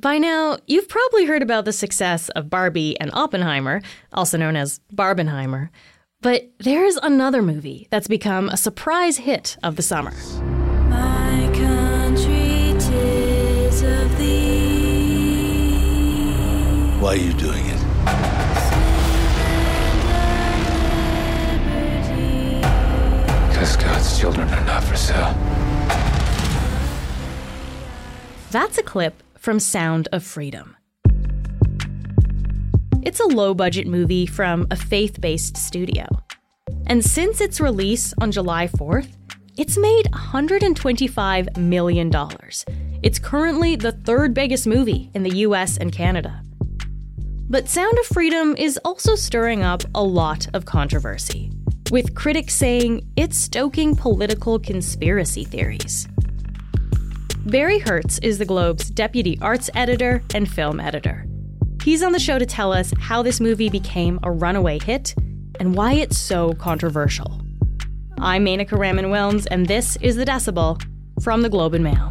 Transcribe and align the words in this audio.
By 0.00 0.16
now, 0.16 0.56
you've 0.66 0.88
probably 0.88 1.26
heard 1.26 1.42
about 1.42 1.66
the 1.66 1.74
success 1.74 2.30
of 2.30 2.48
Barbie 2.48 2.98
and 2.98 3.10
Oppenheimer, 3.12 3.82
also 4.14 4.38
known 4.38 4.56
as 4.56 4.80
Barbenheimer. 4.94 5.68
But 6.22 6.50
there's 6.58 6.96
another 6.96 7.42
movie 7.42 7.86
that's 7.90 8.08
become 8.08 8.48
a 8.48 8.56
surprise 8.56 9.18
hit 9.18 9.58
of 9.62 9.76
the 9.76 9.82
summer. 9.82 10.14
My 10.88 11.50
country, 11.52 12.74
tis 12.80 13.82
of 13.82 14.16
thee. 14.16 15.74
Why 16.98 17.10
are 17.10 17.16
you 17.16 17.34
doing 17.34 17.66
it? 17.66 17.80
Because 23.50 23.76
God's 23.76 24.18
children 24.18 24.48
are 24.48 24.64
not 24.64 24.82
for 24.82 24.96
sale. 24.96 25.34
That's 28.50 28.78
a 28.78 28.82
clip 28.82 29.22
from 29.40 29.58
Sound 29.58 30.06
of 30.12 30.22
Freedom. 30.22 30.76
It's 33.02 33.20
a 33.20 33.24
low 33.24 33.54
budget 33.54 33.86
movie 33.86 34.26
from 34.26 34.66
a 34.70 34.76
faith 34.76 35.18
based 35.18 35.56
studio. 35.56 36.06
And 36.86 37.02
since 37.02 37.40
its 37.40 37.58
release 37.58 38.12
on 38.20 38.30
July 38.32 38.68
4th, 38.68 39.16
it's 39.56 39.78
made 39.78 40.04
$125 40.12 41.56
million. 41.56 42.12
It's 43.02 43.18
currently 43.18 43.76
the 43.76 43.92
third 43.92 44.34
biggest 44.34 44.66
movie 44.66 45.10
in 45.14 45.22
the 45.22 45.36
US 45.38 45.78
and 45.78 45.90
Canada. 45.90 46.42
But 47.48 47.66
Sound 47.66 47.98
of 47.98 48.06
Freedom 48.06 48.54
is 48.58 48.78
also 48.84 49.14
stirring 49.14 49.62
up 49.62 49.82
a 49.94 50.02
lot 50.02 50.48
of 50.52 50.66
controversy, 50.66 51.50
with 51.90 52.14
critics 52.14 52.54
saying 52.54 53.10
it's 53.16 53.38
stoking 53.38 53.96
political 53.96 54.58
conspiracy 54.58 55.44
theories. 55.44 56.06
Barry 57.46 57.78
Hertz 57.78 58.18
is 58.18 58.36
the 58.36 58.44
Globe's 58.44 58.90
deputy 58.90 59.38
arts 59.40 59.70
editor 59.74 60.22
and 60.34 60.48
film 60.48 60.78
editor. 60.78 61.26
He's 61.82 62.02
on 62.02 62.12
the 62.12 62.18
show 62.18 62.38
to 62.38 62.44
tell 62.44 62.70
us 62.70 62.92
how 63.00 63.22
this 63.22 63.40
movie 63.40 63.70
became 63.70 64.20
a 64.22 64.30
runaway 64.30 64.78
hit 64.78 65.14
and 65.58 65.74
why 65.74 65.94
it's 65.94 66.18
so 66.18 66.52
controversial. 66.52 67.40
I'm 68.18 68.44
Menaka 68.44 68.78
Raman 68.78 69.06
Wilms, 69.06 69.46
and 69.50 69.66
this 69.66 69.96
is 70.02 70.16
The 70.16 70.26
Decibel 70.26 70.82
from 71.22 71.40
the 71.40 71.48
Globe 71.48 71.72
and 71.72 71.82
Mail. 71.82 72.10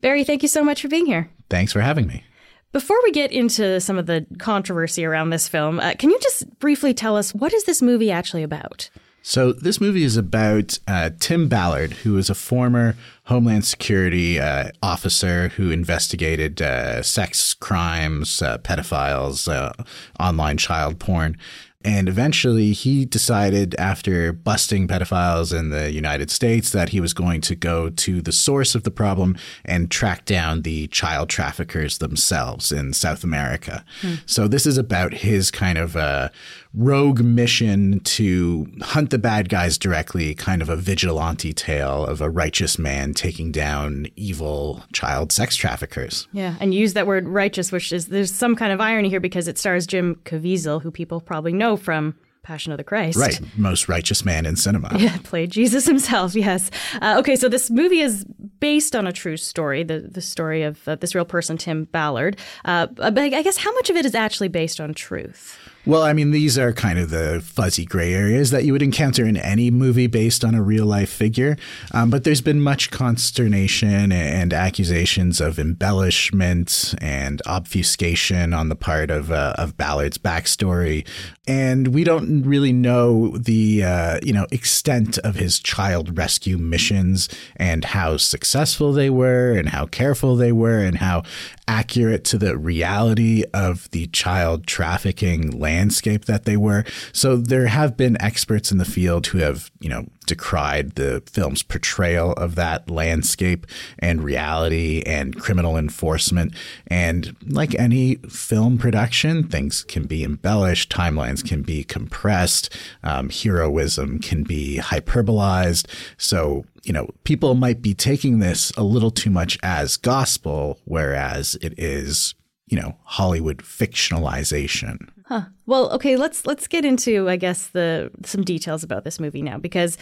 Barry, 0.00 0.24
thank 0.24 0.42
you 0.42 0.48
so 0.48 0.64
much 0.64 0.80
for 0.80 0.88
being 0.88 1.04
here. 1.04 1.28
Thanks 1.50 1.72
for 1.72 1.82
having 1.82 2.06
me. 2.06 2.24
Before 2.72 2.98
we 3.04 3.12
get 3.12 3.30
into 3.30 3.78
some 3.78 3.98
of 3.98 4.06
the 4.06 4.26
controversy 4.38 5.04
around 5.04 5.30
this 5.30 5.48
film, 5.48 5.78
uh, 5.80 5.92
can 5.98 6.08
you 6.08 6.18
just 6.20 6.58
briefly 6.58 6.94
tell 6.94 7.16
us 7.16 7.34
what 7.34 7.52
is 7.52 7.64
this 7.64 7.82
movie 7.82 8.10
actually 8.10 8.42
about? 8.42 8.88
So, 9.26 9.54
this 9.54 9.80
movie 9.80 10.04
is 10.04 10.18
about 10.18 10.78
uh, 10.86 11.08
Tim 11.18 11.48
Ballard, 11.48 11.94
who 11.94 12.18
is 12.18 12.28
a 12.28 12.34
former 12.34 12.94
Homeland 13.24 13.64
Security 13.64 14.38
uh, 14.38 14.68
officer 14.82 15.48
who 15.48 15.70
investigated 15.70 16.60
uh, 16.60 17.02
sex 17.02 17.54
crimes, 17.54 18.42
uh, 18.42 18.58
pedophiles, 18.58 19.50
uh, 19.50 19.72
online 20.20 20.58
child 20.58 20.98
porn. 20.98 21.38
And 21.86 22.08
eventually, 22.08 22.72
he 22.72 23.04
decided, 23.04 23.74
after 23.78 24.32
busting 24.32 24.88
pedophiles 24.88 25.58
in 25.58 25.68
the 25.68 25.92
United 25.92 26.30
States, 26.30 26.70
that 26.70 26.90
he 26.90 27.00
was 27.00 27.12
going 27.12 27.42
to 27.42 27.54
go 27.54 27.90
to 27.90 28.22
the 28.22 28.32
source 28.32 28.74
of 28.74 28.84
the 28.84 28.90
problem 28.90 29.36
and 29.66 29.90
track 29.90 30.24
down 30.24 30.62
the 30.62 30.86
child 30.86 31.28
traffickers 31.28 31.98
themselves 31.98 32.72
in 32.72 32.94
South 32.94 33.22
America. 33.22 33.84
Hmm. 34.00 34.14
So, 34.24 34.48
this 34.48 34.66
is 34.66 34.78
about 34.78 35.12
his 35.12 35.50
kind 35.50 35.76
of 35.76 35.94
uh, 35.94 36.30
rogue 36.74 37.20
mission 37.20 38.00
to 38.00 38.66
hunt 38.82 39.10
the 39.10 39.18
bad 39.18 39.48
guys 39.48 39.78
directly, 39.78 40.34
kind 40.34 40.60
of 40.60 40.68
a 40.68 40.76
vigilante 40.76 41.52
tale 41.52 42.04
of 42.04 42.20
a 42.20 42.28
righteous 42.28 42.78
man 42.78 43.14
taking 43.14 43.52
down 43.52 44.06
evil 44.16 44.82
child 44.92 45.32
sex 45.32 45.56
traffickers. 45.56 46.26
Yeah, 46.32 46.56
and 46.60 46.74
use 46.74 46.94
that 46.94 47.06
word 47.06 47.28
righteous, 47.28 47.70
which 47.70 47.92
is 47.92 48.08
there's 48.08 48.32
some 48.32 48.56
kind 48.56 48.72
of 48.72 48.80
irony 48.80 49.08
here 49.08 49.20
because 49.20 49.48
it 49.48 49.58
stars 49.58 49.86
Jim 49.86 50.16
Caviezel, 50.24 50.82
who 50.82 50.90
people 50.90 51.20
probably 51.20 51.52
know 51.52 51.76
from 51.76 52.14
Passion 52.42 52.72
of 52.72 52.78
the 52.78 52.84
Christ. 52.84 53.18
Right, 53.18 53.40
most 53.56 53.88
righteous 53.88 54.24
man 54.24 54.44
in 54.44 54.56
cinema. 54.56 54.90
Yeah, 54.98 55.16
played 55.24 55.50
Jesus 55.50 55.86
himself. 55.86 56.34
Yes. 56.44 56.70
Uh, 57.00 57.16
okay, 57.18 57.36
so 57.36 57.48
this 57.48 57.70
movie 57.70 58.00
is 58.00 58.24
based 58.60 58.94
on 58.94 59.06
a 59.06 59.12
true 59.12 59.36
story, 59.36 59.82
the 59.82 60.00
the 60.00 60.20
story 60.20 60.62
of 60.62 60.86
uh, 60.86 60.96
this 60.96 61.14
real 61.14 61.24
person, 61.24 61.56
Tim 61.56 61.84
Ballard. 61.84 62.38
Uh, 62.64 62.86
but 62.86 63.18
I 63.18 63.42
guess 63.42 63.56
how 63.56 63.72
much 63.74 63.90
of 63.90 63.96
it 63.96 64.04
is 64.04 64.14
actually 64.14 64.48
based 64.48 64.80
on 64.80 64.92
truth? 64.92 65.58
Well, 65.86 66.02
I 66.02 66.14
mean, 66.14 66.30
these 66.30 66.56
are 66.56 66.72
kind 66.72 66.98
of 66.98 67.10
the 67.10 67.42
fuzzy 67.44 67.84
gray 67.84 68.14
areas 68.14 68.50
that 68.52 68.64
you 68.64 68.72
would 68.72 68.80
encounter 68.80 69.26
in 69.26 69.36
any 69.36 69.70
movie 69.70 70.06
based 70.06 70.42
on 70.42 70.54
a 70.54 70.62
real 70.62 70.86
life 70.86 71.10
figure. 71.10 71.58
Um, 71.92 72.08
but 72.08 72.24
there's 72.24 72.40
been 72.40 72.62
much 72.62 72.90
consternation 72.90 74.10
and 74.10 74.54
accusations 74.54 75.42
of 75.42 75.58
embellishment 75.58 76.94
and 77.02 77.42
obfuscation 77.46 78.54
on 78.54 78.70
the 78.70 78.76
part 78.76 79.10
of, 79.10 79.30
uh, 79.30 79.56
of 79.58 79.76
Ballard's 79.76 80.16
backstory. 80.16 81.06
And 81.46 81.88
we 81.88 82.02
don't 82.02 82.42
really 82.44 82.72
know 82.72 83.36
the 83.36 83.84
uh, 83.84 84.18
you 84.22 84.32
know 84.32 84.46
extent 84.50 85.18
of 85.18 85.34
his 85.34 85.60
child 85.60 86.16
rescue 86.16 86.56
missions 86.56 87.28
and 87.56 87.84
how 87.84 88.16
successful 88.16 88.94
they 88.94 89.10
were 89.10 89.52
and 89.52 89.68
how 89.68 89.84
careful 89.84 90.36
they 90.36 90.52
were 90.52 90.78
and 90.78 90.96
how 90.96 91.22
accurate 91.66 92.24
to 92.24 92.38
the 92.38 92.56
reality 92.56 93.44
of 93.52 93.90
the 93.90 94.06
child 94.08 94.66
trafficking 94.66 95.58
landscape 95.58 96.26
that 96.26 96.44
they 96.44 96.56
were. 96.56 96.84
So 97.12 97.36
there 97.36 97.66
have 97.66 97.96
been 97.96 98.20
experts 98.20 98.70
in 98.70 98.78
the 98.78 98.84
field 98.84 99.26
who 99.28 99.38
have, 99.38 99.70
you 99.80 99.88
know, 99.88 100.06
decried 100.26 100.94
the 100.96 101.22
film's 101.26 101.62
portrayal 101.62 102.32
of 102.32 102.54
that 102.54 102.90
landscape 102.90 103.66
and 103.98 104.22
reality 104.22 105.02
and 105.06 105.38
criminal 105.40 105.76
enforcement. 105.76 106.54
And 106.86 107.36
like 107.46 107.74
any 107.74 108.16
film 108.28 108.78
production, 108.78 109.48
things 109.48 109.84
can 109.84 110.04
be 110.04 110.24
embellished, 110.24 110.90
timelines 110.90 111.46
can 111.46 111.62
be 111.62 111.84
compressed, 111.84 112.74
um, 113.02 113.30
heroism 113.30 114.18
can 114.18 114.42
be 114.42 114.78
hyperbolized. 114.78 115.86
So 116.16 116.64
you 116.84 116.92
know, 116.92 117.08
people 117.24 117.54
might 117.54 117.82
be 117.82 117.94
taking 117.94 118.38
this 118.38 118.70
a 118.76 118.82
little 118.82 119.10
too 119.10 119.30
much 119.30 119.58
as 119.62 119.96
gospel, 119.96 120.78
whereas 120.84 121.56
it 121.62 121.74
is, 121.78 122.34
you 122.66 122.78
know, 122.78 122.96
Hollywood 123.04 123.58
fictionalization. 123.58 125.08
Huh. 125.26 125.44
Well, 125.64 125.90
okay, 125.92 126.16
let's 126.16 126.46
let's 126.46 126.68
get 126.68 126.84
into 126.84 127.30
I 127.30 127.36
guess 127.36 127.68
the 127.68 128.10
some 128.26 128.44
details 128.44 128.82
about 128.82 129.04
this 129.04 129.18
movie 129.18 129.40
now 129.40 129.56
because 129.56 129.96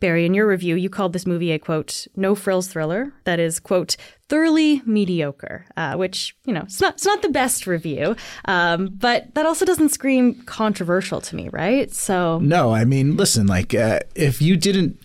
Barry 0.00 0.26
in 0.26 0.34
your 0.34 0.48
review 0.48 0.74
you 0.74 0.90
called 0.90 1.12
this 1.12 1.26
movie 1.26 1.52
a 1.52 1.60
quote 1.60 2.08
no 2.16 2.34
frills 2.34 2.66
thriller 2.66 3.12
that 3.22 3.38
is 3.38 3.60
quote 3.60 3.96
thoroughly 4.28 4.82
mediocre, 4.84 5.64
uh, 5.76 5.94
which 5.94 6.36
you 6.44 6.52
know 6.52 6.62
it's 6.62 6.80
not 6.80 6.94
it's 6.94 7.06
not 7.06 7.22
the 7.22 7.28
best 7.28 7.68
review, 7.68 8.16
um, 8.46 8.88
but 8.94 9.32
that 9.36 9.46
also 9.46 9.64
doesn't 9.64 9.90
scream 9.90 10.34
controversial 10.42 11.20
to 11.20 11.36
me, 11.36 11.48
right? 11.50 11.92
So 11.92 12.40
no, 12.40 12.74
I 12.74 12.84
mean, 12.84 13.16
listen, 13.16 13.46
like 13.46 13.74
uh, 13.74 14.00
if 14.16 14.42
you 14.42 14.56
didn't 14.56 14.98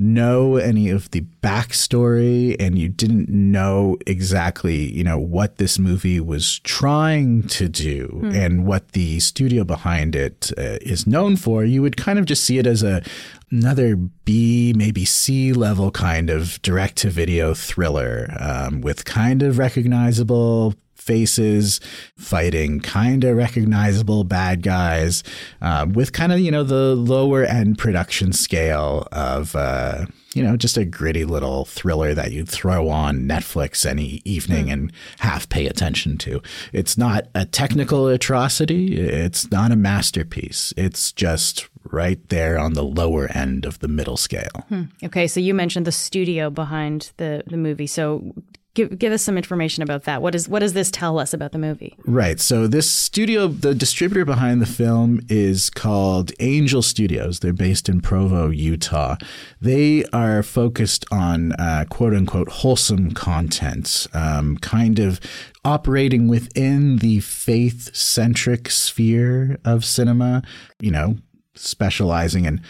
know 0.00 0.56
any 0.56 0.88
of 0.88 1.10
the 1.10 1.20
backstory 1.42 2.56
and 2.58 2.78
you 2.78 2.88
didn't 2.88 3.28
know 3.28 3.96
exactly, 4.06 4.90
you 4.90 5.04
know, 5.04 5.18
what 5.18 5.56
this 5.56 5.78
movie 5.78 6.18
was 6.18 6.58
trying 6.60 7.42
to 7.44 7.68
do 7.68 8.08
mm. 8.22 8.34
and 8.34 8.66
what 8.66 8.92
the 8.92 9.20
studio 9.20 9.62
behind 9.62 10.16
it 10.16 10.50
uh, 10.56 10.78
is 10.80 11.06
known 11.06 11.36
for, 11.36 11.64
you 11.64 11.82
would 11.82 11.96
kind 11.96 12.18
of 12.18 12.24
just 12.24 12.42
see 12.42 12.58
it 12.58 12.66
as 12.66 12.82
a 12.82 13.02
another 13.50 13.96
B, 13.96 14.72
maybe 14.76 15.04
C 15.04 15.52
level 15.52 15.90
kind 15.90 16.30
of 16.30 16.60
direct 16.62 16.96
to 16.98 17.10
video 17.10 17.52
thriller 17.52 18.34
um, 18.40 18.80
with 18.80 19.04
kind 19.04 19.42
of 19.42 19.58
recognizable 19.58 20.74
faces 21.10 21.80
fighting 22.16 22.78
kind 22.78 23.24
of 23.24 23.36
recognizable 23.36 24.22
bad 24.22 24.62
guys 24.62 25.24
uh, 25.60 25.84
with 25.92 26.12
kind 26.12 26.30
of 26.30 26.38
you 26.38 26.52
know 26.52 26.62
the 26.62 26.94
lower 26.94 27.42
end 27.42 27.76
production 27.76 28.32
scale 28.32 29.08
of 29.10 29.56
uh, 29.56 30.06
you 30.34 30.40
know 30.40 30.56
just 30.56 30.76
a 30.76 30.84
gritty 30.84 31.24
little 31.24 31.64
thriller 31.64 32.14
that 32.14 32.30
you'd 32.30 32.48
throw 32.48 32.88
on 32.88 33.22
Netflix 33.22 33.84
any 33.84 34.22
evening 34.24 34.66
mm. 34.66 34.72
and 34.72 34.92
half 35.18 35.48
pay 35.48 35.66
attention 35.66 36.16
to. 36.18 36.40
It's 36.72 36.96
not 36.96 37.26
a 37.34 37.44
technical 37.44 38.06
atrocity. 38.06 38.96
It's 38.96 39.50
not 39.50 39.72
a 39.72 39.76
masterpiece. 39.76 40.72
It's 40.76 41.10
just 41.10 41.68
right 41.90 42.20
there 42.28 42.56
on 42.56 42.74
the 42.74 42.84
lower 42.84 43.26
end 43.32 43.64
of 43.64 43.80
the 43.80 43.88
middle 43.88 44.16
scale. 44.16 44.64
Hmm. 44.68 44.82
Okay, 45.02 45.26
so 45.26 45.40
you 45.40 45.54
mentioned 45.54 45.86
the 45.86 45.92
studio 45.92 46.50
behind 46.50 47.10
the 47.16 47.42
the 47.48 47.56
movie. 47.56 47.88
So 47.88 48.32
Give, 48.74 48.96
give 48.96 49.12
us 49.12 49.22
some 49.22 49.36
information 49.36 49.82
about 49.82 50.04
that. 50.04 50.22
What 50.22 50.34
is 50.36 50.48
what 50.48 50.60
does 50.60 50.74
this 50.74 50.92
tell 50.92 51.18
us 51.18 51.34
about 51.34 51.50
the 51.50 51.58
movie? 51.58 51.96
Right. 52.04 52.38
So 52.38 52.68
this 52.68 52.88
studio, 52.88 53.48
the 53.48 53.74
distributor 53.74 54.24
behind 54.24 54.62
the 54.62 54.66
film 54.66 55.20
is 55.28 55.70
called 55.70 56.30
Angel 56.38 56.80
Studios. 56.80 57.40
They're 57.40 57.52
based 57.52 57.88
in 57.88 58.00
Provo, 58.00 58.50
Utah. 58.50 59.16
They 59.60 60.04
are 60.12 60.44
focused 60.44 61.04
on 61.10 61.52
uh, 61.54 61.86
quote 61.90 62.14
unquote 62.14 62.48
wholesome 62.48 63.10
content, 63.10 64.06
um, 64.14 64.56
kind 64.58 65.00
of 65.00 65.20
operating 65.64 66.28
within 66.28 66.98
the 66.98 67.18
faith 67.20 67.94
centric 67.94 68.70
sphere 68.70 69.58
of 69.64 69.84
cinema. 69.84 70.42
You 70.78 70.92
know, 70.92 71.16
specializing 71.56 72.44
in 72.44 72.62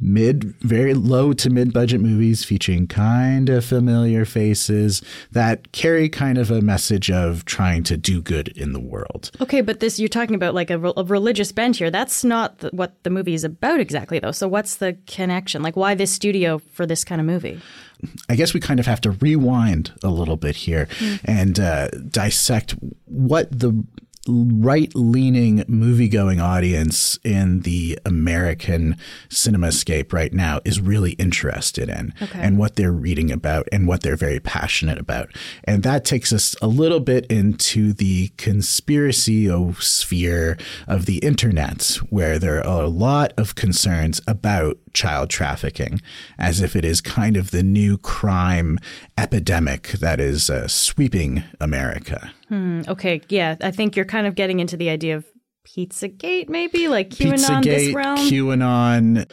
mid, 0.00 0.54
very 0.60 0.94
low 0.94 1.32
to 1.34 1.50
mid 1.50 1.72
budget 1.72 2.00
movies 2.00 2.44
featuring 2.44 2.86
kind 2.86 3.48
of 3.48 3.64
familiar 3.64 4.24
faces 4.24 5.02
that 5.32 5.72
carry 5.72 6.08
kind 6.08 6.38
of 6.38 6.50
a 6.50 6.60
message 6.60 7.10
of 7.10 7.44
trying 7.44 7.82
to 7.84 7.96
do 7.96 8.22
good 8.22 8.48
in 8.48 8.72
the 8.72 8.80
world. 8.80 9.30
Okay, 9.40 9.60
but 9.60 9.80
this 9.80 9.98
you're 9.98 10.08
talking 10.08 10.34
about 10.34 10.54
like 10.54 10.70
a, 10.70 10.78
re- 10.78 10.92
a 10.96 11.04
religious 11.04 11.52
bent 11.52 11.76
here. 11.76 11.90
That's 11.90 12.24
not 12.24 12.58
the, 12.58 12.68
what 12.70 13.02
the 13.02 13.10
movie 13.10 13.34
is 13.34 13.44
about 13.44 13.80
exactly, 13.80 14.18
though. 14.18 14.32
So 14.32 14.48
what's 14.48 14.76
the 14.76 14.96
connection? 15.06 15.62
Like, 15.62 15.76
why 15.76 15.94
this 15.94 16.12
studio 16.12 16.58
for 16.58 16.86
this 16.86 17.04
kind 17.04 17.20
of 17.20 17.26
movie? 17.26 17.60
I 18.28 18.36
guess 18.36 18.54
we 18.54 18.60
kind 18.60 18.80
of 18.80 18.86
have 18.86 19.00
to 19.02 19.10
rewind 19.10 19.92
a 20.02 20.08
little 20.08 20.36
bit 20.36 20.56
here 20.56 20.88
and 21.24 21.60
uh, 21.60 21.88
dissect 22.08 22.74
what 23.04 23.50
the 23.50 23.84
right 24.28 24.92
leaning 24.94 25.64
movie 25.66 26.08
going 26.08 26.40
audience 26.40 27.18
in 27.24 27.60
the 27.60 27.98
American 28.04 28.96
cinemascape 29.30 30.12
right 30.12 30.32
now 30.32 30.60
is 30.64 30.78
really 30.80 31.12
interested 31.12 31.88
in 31.88 32.12
Okay. 32.20 32.38
and 32.38 32.58
what 32.58 32.76
they're 32.76 32.92
reading 32.92 33.30
about 33.32 33.66
and 33.72 33.88
what 33.88 34.02
they're 34.02 34.16
very 34.16 34.38
passionate 34.38 34.98
about. 34.98 35.30
And 35.64 35.82
that 35.84 36.04
takes 36.04 36.32
us 36.32 36.54
a 36.60 36.66
little 36.66 37.00
bit 37.00 37.24
into 37.26 37.94
the 37.94 38.28
conspiracy 38.36 39.50
sphere 39.80 40.58
of 40.86 41.06
the 41.06 41.18
internet, 41.18 41.98
where 42.10 42.38
there 42.38 42.64
are 42.66 42.82
a 42.84 42.88
lot 42.88 43.32
of 43.38 43.54
concerns 43.54 44.20
about 44.26 44.78
child 44.92 45.30
trafficking, 45.30 46.00
as 46.38 46.60
if 46.60 46.76
it 46.76 46.84
is 46.84 47.00
kind 47.00 47.36
of 47.36 47.50
the 47.52 47.62
new 47.62 47.96
crime 47.96 48.78
epidemic 49.16 49.88
that 49.92 50.20
is 50.20 50.50
uh, 50.50 50.68
sweeping 50.68 51.44
America. 51.60 52.32
Okay, 52.50 53.20
yeah, 53.28 53.56
I 53.60 53.70
think 53.70 53.96
you're 53.96 54.04
kind 54.04 54.26
of 54.26 54.34
getting 54.34 54.60
into 54.60 54.76
the 54.76 54.90
idea 54.90 55.16
of 55.16 55.24
Pizzagate, 55.66 56.48
maybe 56.48 56.88
like 56.88 57.10
QAnon 57.10 57.62
this 57.62 57.88
Pizzagate, 57.88 57.94
realm. 57.94 58.16
QAnon. 58.18 59.30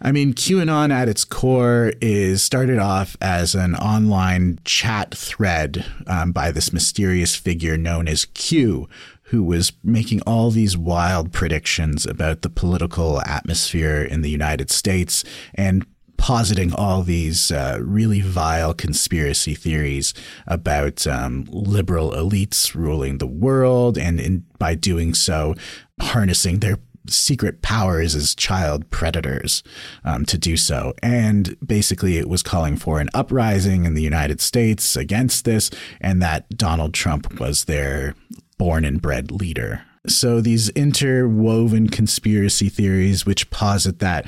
I 0.00 0.12
mean, 0.12 0.34
QAnon 0.34 0.92
at 0.92 1.08
its 1.08 1.24
core 1.24 1.92
is 2.02 2.42
started 2.42 2.78
off 2.78 3.16
as 3.20 3.54
an 3.54 3.74
online 3.74 4.58
chat 4.64 5.14
thread 5.14 5.86
um, 6.06 6.32
by 6.32 6.50
this 6.50 6.72
mysterious 6.72 7.34
figure 7.34 7.78
known 7.78 8.06
as 8.06 8.26
Q, 8.26 8.88
who 9.24 9.42
was 9.42 9.72
making 9.82 10.20
all 10.22 10.50
these 10.50 10.76
wild 10.76 11.32
predictions 11.32 12.06
about 12.06 12.42
the 12.42 12.50
political 12.50 13.22
atmosphere 13.22 14.02
in 14.02 14.20
the 14.20 14.30
United 14.30 14.70
States 14.70 15.24
and 15.54 15.86
positing 16.16 16.72
all 16.74 17.02
these 17.02 17.50
uh, 17.50 17.78
really 17.80 18.20
vile 18.20 18.74
conspiracy 18.74 19.54
theories 19.54 20.14
about 20.46 21.06
um, 21.06 21.46
liberal 21.50 22.12
elites 22.12 22.74
ruling 22.74 23.18
the 23.18 23.26
world, 23.26 23.98
and 23.98 24.20
in, 24.20 24.44
by 24.58 24.74
doing 24.74 25.14
so, 25.14 25.54
harnessing 26.00 26.60
their 26.60 26.78
secret 27.08 27.62
powers 27.62 28.14
as 28.16 28.34
child 28.34 28.90
predators 28.90 29.62
um, 30.04 30.24
to 30.24 30.36
do 30.36 30.56
so. 30.56 30.92
And 31.02 31.56
basically, 31.64 32.18
it 32.18 32.28
was 32.28 32.42
calling 32.42 32.76
for 32.76 33.00
an 33.00 33.10
uprising 33.14 33.84
in 33.84 33.94
the 33.94 34.02
United 34.02 34.40
States 34.40 34.96
against 34.96 35.44
this, 35.44 35.70
and 36.00 36.20
that 36.22 36.48
Donald 36.56 36.94
Trump 36.94 37.38
was 37.38 37.64
their 37.64 38.14
born 38.58 38.84
and 38.84 39.00
bred 39.00 39.30
leader. 39.30 39.82
So 40.08 40.40
these 40.40 40.68
interwoven 40.70 41.88
conspiracy 41.88 42.68
theories, 42.68 43.26
which 43.26 43.50
posit 43.50 43.98
that 43.98 44.26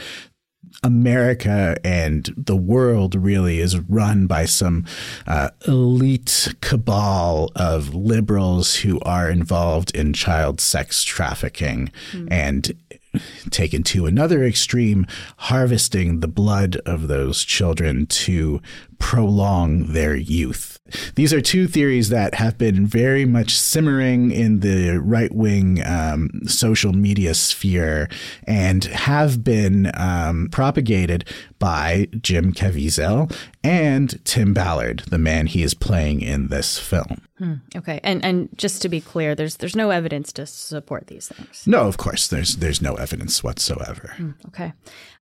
America 0.82 1.76
and 1.84 2.32
the 2.36 2.56
world 2.56 3.14
really 3.14 3.60
is 3.60 3.78
run 3.78 4.26
by 4.26 4.44
some 4.44 4.84
uh, 5.26 5.50
elite 5.66 6.54
cabal 6.60 7.50
of 7.56 7.94
liberals 7.94 8.76
who 8.76 9.00
are 9.00 9.30
involved 9.30 9.94
in 9.94 10.12
child 10.12 10.60
sex 10.60 11.02
trafficking 11.02 11.90
and 12.30 12.76
taken 13.50 13.82
to 13.82 14.06
another 14.06 14.44
extreme, 14.44 15.06
harvesting 15.36 16.20
the 16.20 16.28
blood 16.28 16.76
of 16.86 17.08
those 17.08 17.44
children 17.44 18.06
to 18.06 18.60
prolong 18.98 19.92
their 19.92 20.16
youth. 20.16 20.78
These 21.14 21.32
are 21.32 21.40
two 21.40 21.66
theories 21.66 22.08
that 22.08 22.34
have 22.34 22.56
been 22.56 22.86
very 22.86 23.24
much 23.24 23.58
simmering 23.58 24.30
in 24.30 24.60
the 24.60 24.98
right 24.98 25.32
wing 25.34 25.82
um, 25.84 26.30
social 26.46 26.92
media 26.92 27.34
sphere 27.34 28.08
and 28.44 28.84
have 28.84 29.44
been 29.44 29.90
um, 29.94 30.48
propagated 30.50 31.24
by 31.58 32.08
Jim 32.20 32.52
Caviezel 32.52 33.34
and 33.62 34.24
Tim 34.24 34.54
Ballard, 34.54 35.00
the 35.10 35.18
man 35.18 35.46
he 35.46 35.62
is 35.62 35.74
playing 35.74 36.20
in 36.20 36.48
this 36.48 36.78
film. 36.78 37.22
Okay, 37.76 38.00
and 38.02 38.24
and 38.24 38.48
just 38.56 38.82
to 38.82 38.88
be 38.88 39.00
clear, 39.00 39.34
there's 39.34 39.56
there's 39.58 39.76
no 39.76 39.90
evidence 39.90 40.32
to 40.32 40.46
support 40.46 41.06
these 41.06 41.28
things. 41.28 41.64
No, 41.66 41.86
of 41.86 41.96
course, 41.96 42.26
there's 42.26 42.56
there's 42.56 42.82
no 42.82 42.94
evidence 42.94 43.44
whatsoever. 43.44 44.14
Okay, 44.48 44.72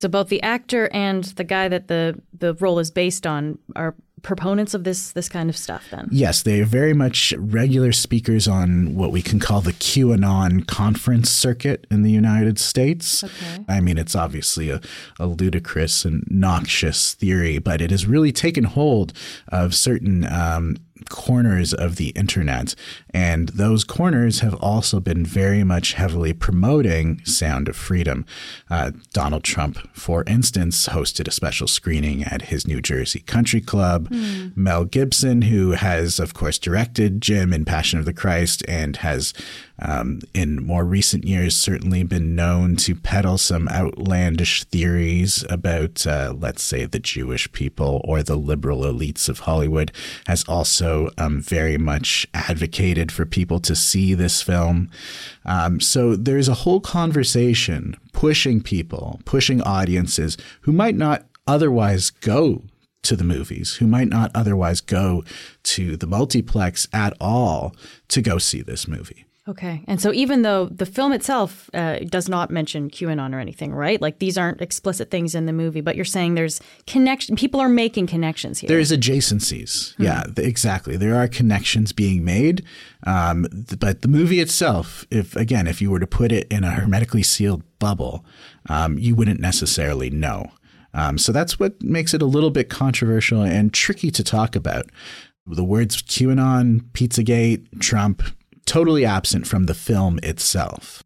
so 0.02 0.10
both 0.10 0.30
the 0.30 0.42
actor 0.42 0.90
and 0.92 1.26
the 1.26 1.44
guy 1.44 1.68
that 1.68 1.90
the 1.90 2.20
the 2.34 2.56
role 2.56 2.80
is 2.80 2.90
based 2.90 3.28
on 3.28 3.60
are 3.76 3.96
proponents 4.24 4.74
of 4.74 4.84
this 4.84 5.12
this 5.12 5.30
kind 5.30 5.50
of 5.50 5.58
stuff. 5.58 5.88
Then 5.92 6.08
Yes, 6.12 6.42
they 6.42 6.62
are 6.62 6.66
very 6.66 6.94
much 6.94 7.34
regular 7.38 7.92
speakers 7.92 8.48
on 8.48 8.96
what 8.96 9.12
we 9.12 9.22
can 9.22 9.40
call 9.40 9.62
the 9.62 9.74
QAnon 9.74 10.66
conference 10.68 11.30
circuit 11.30 11.86
in 11.92 12.02
the 12.02 12.12
United 12.12 12.58
States. 12.60 13.24
Okay. 13.24 13.64
I 13.68 13.80
mean, 13.80 13.98
it's 13.98 14.16
obviously 14.16 14.70
a, 14.70 14.82
a 15.20 15.28
ludicrous 15.28 16.04
and 16.04 16.26
noxious 16.30 17.14
theory, 17.14 17.60
but 17.60 17.80
it 17.82 17.92
has 17.92 18.06
really 18.06 18.32
taken 18.32 18.64
hold 18.64 19.14
of 19.50 19.76
certain 19.76 20.26
um, 20.26 20.78
corners 21.10 21.74
of 21.74 21.96
the 21.96 22.10
internet. 22.10 22.76
And 23.12 23.50
those 23.50 23.84
corners 23.84 24.40
have 24.40 24.56
also 24.56 25.00
been 25.00 25.26
very 25.26 25.64
much 25.64 25.94
heavily 25.94 26.34
promoting 26.34 27.24
Sound 27.26 27.68
of 27.68 27.76
Freedom. 27.76 28.26
Uh, 28.70 28.92
Donald 29.14 29.44
Trump, 29.44 29.78
for 29.94 30.24
instance, 30.28 30.88
hosted 30.88 31.28
a 31.28 31.32
special 31.32 31.68
screening 31.68 32.24
at 32.24 32.44
his 32.44 32.68
New 32.68 32.82
Jersey 32.82 33.20
Country 33.20 33.62
Club. 33.62 34.08
Mel 34.56 34.86
Gibson, 34.86 35.44
who 35.44 35.72
has, 35.72 36.20
of 36.20 36.34
course, 36.34 36.58
directed 36.58 37.22
Jim 37.22 37.54
in 37.54 37.66
Passion 37.66 38.00
of 38.00 38.06
the 38.06 38.14
Christ 38.14 38.64
and 38.68 38.98
has 38.98 39.34
um, 39.80 40.20
in 40.34 40.66
more 40.66 40.84
recent 40.84 41.26
years 41.26 41.56
certainly 41.56 42.04
been 42.04 42.36
known 42.36 42.76
to 42.78 42.96
peddle 42.96 43.38
some 43.38 43.68
outlandish 43.68 44.64
theories 44.66 45.46
about, 45.50 46.06
uh, 46.08 46.34
let's 46.38 46.64
say, 46.64 46.86
the 46.86 47.00
Jewish 47.00 47.52
people 47.52 48.02
or 48.04 48.24
the 48.24 48.36
liberal 48.36 48.82
elites 48.82 49.30
of 49.30 49.40
Hollywood, 49.40 49.92
has 50.26 50.44
also 50.48 51.10
um, 51.18 51.42
very 51.42 51.78
much 51.78 52.28
advocated 52.34 53.12
for 53.12 53.26
people 53.26 53.60
to 53.62 53.76
see 53.76 54.14
this 54.14 54.42
film. 54.42 54.90
Um, 55.46 55.80
so 55.80 56.16
there's 56.16 56.50
a 56.50 56.56
whole 56.56 56.80
conversation 56.80 57.96
pushing 58.14 58.62
people, 58.62 59.22
pushing 59.26 59.62
audiences 59.62 60.38
who 60.62 60.72
might 60.72 60.96
not 60.96 61.26
otherwise 61.46 62.10
go 62.10 62.64
to 63.04 63.16
the 63.16 63.24
movies, 63.24 63.76
who 63.76 63.88
might 63.88 64.10
not 64.10 64.32
otherwise 64.36 64.82
go 64.82 65.24
to 65.64 65.96
the 65.96 66.08
multiplex 66.08 66.88
at 66.92 67.14
all 67.22 67.76
to 68.10 68.22
go 68.22 68.38
see 68.38 68.62
this 68.62 68.88
movie. 68.88 69.27
Okay. 69.48 69.82
And 69.88 70.02
so 70.02 70.12
even 70.12 70.42
though 70.42 70.66
the 70.66 70.86
film 70.86 71.14
itself 71.14 71.70
uh, 71.74 72.00
does 72.00 72.28
not 72.28 72.52
mention 72.52 72.90
QAnon 72.90 73.34
or 73.34 73.40
anything, 73.40 73.74
right? 73.74 74.02
Like 74.02 74.20
these 74.20 74.38
aren't 74.38 74.62
explicit 74.62 75.10
things 75.10 75.36
in 75.36 75.46
the 75.46 75.54
movie, 75.54 75.80
but 75.80 75.96
you're 75.96 76.06
saying 76.06 76.36
there's 76.36 76.60
connection. 76.86 77.38
People 77.38 77.62
are 77.62 77.70
making 77.70 78.08
connections 78.08 78.60
here. 78.60 78.68
There's 78.68 78.92
adjacencies. 78.92 79.96
Yeah, 79.98 80.24
th- 80.24 80.46
exactly. 80.46 80.98
There 80.98 81.16
are 81.16 81.30
connections 81.30 81.94
being 81.94 82.26
made. 82.26 82.66
Um, 83.06 83.48
but 83.80 84.02
the 84.02 84.10
movie 84.10 84.42
itself, 84.42 85.06
if 85.10 85.36
again, 85.38 85.66
if 85.66 85.82
you 85.82 85.92
were 85.92 86.00
to 86.00 86.08
put 86.08 86.34
it 86.34 86.52
in 86.52 86.66
a 86.66 86.72
hermetically 86.72 87.24
sealed 87.24 87.64
bubble, 87.80 88.26
um, 88.68 88.98
you 89.00 89.16
wouldn't 89.16 89.40
necessarily 89.40 90.10
know. 90.10 90.52
Um, 90.94 91.18
so 91.18 91.32
that's 91.32 91.60
what 91.60 91.82
makes 91.82 92.14
it 92.14 92.22
a 92.22 92.26
little 92.26 92.50
bit 92.50 92.70
controversial 92.70 93.42
and 93.42 93.74
tricky 93.74 94.12
to 94.12 94.24
talk 94.24 94.56
about. 94.56 94.90
The 95.46 95.64
words 95.64 96.02
QAnon, 96.02 96.82
Pizzagate, 96.92 97.80
Trump, 97.80 98.24
totally 98.68 99.06
absent 99.06 99.48
from 99.48 99.66
the 99.66 99.74
film 99.74 100.20
itself. 100.22 101.04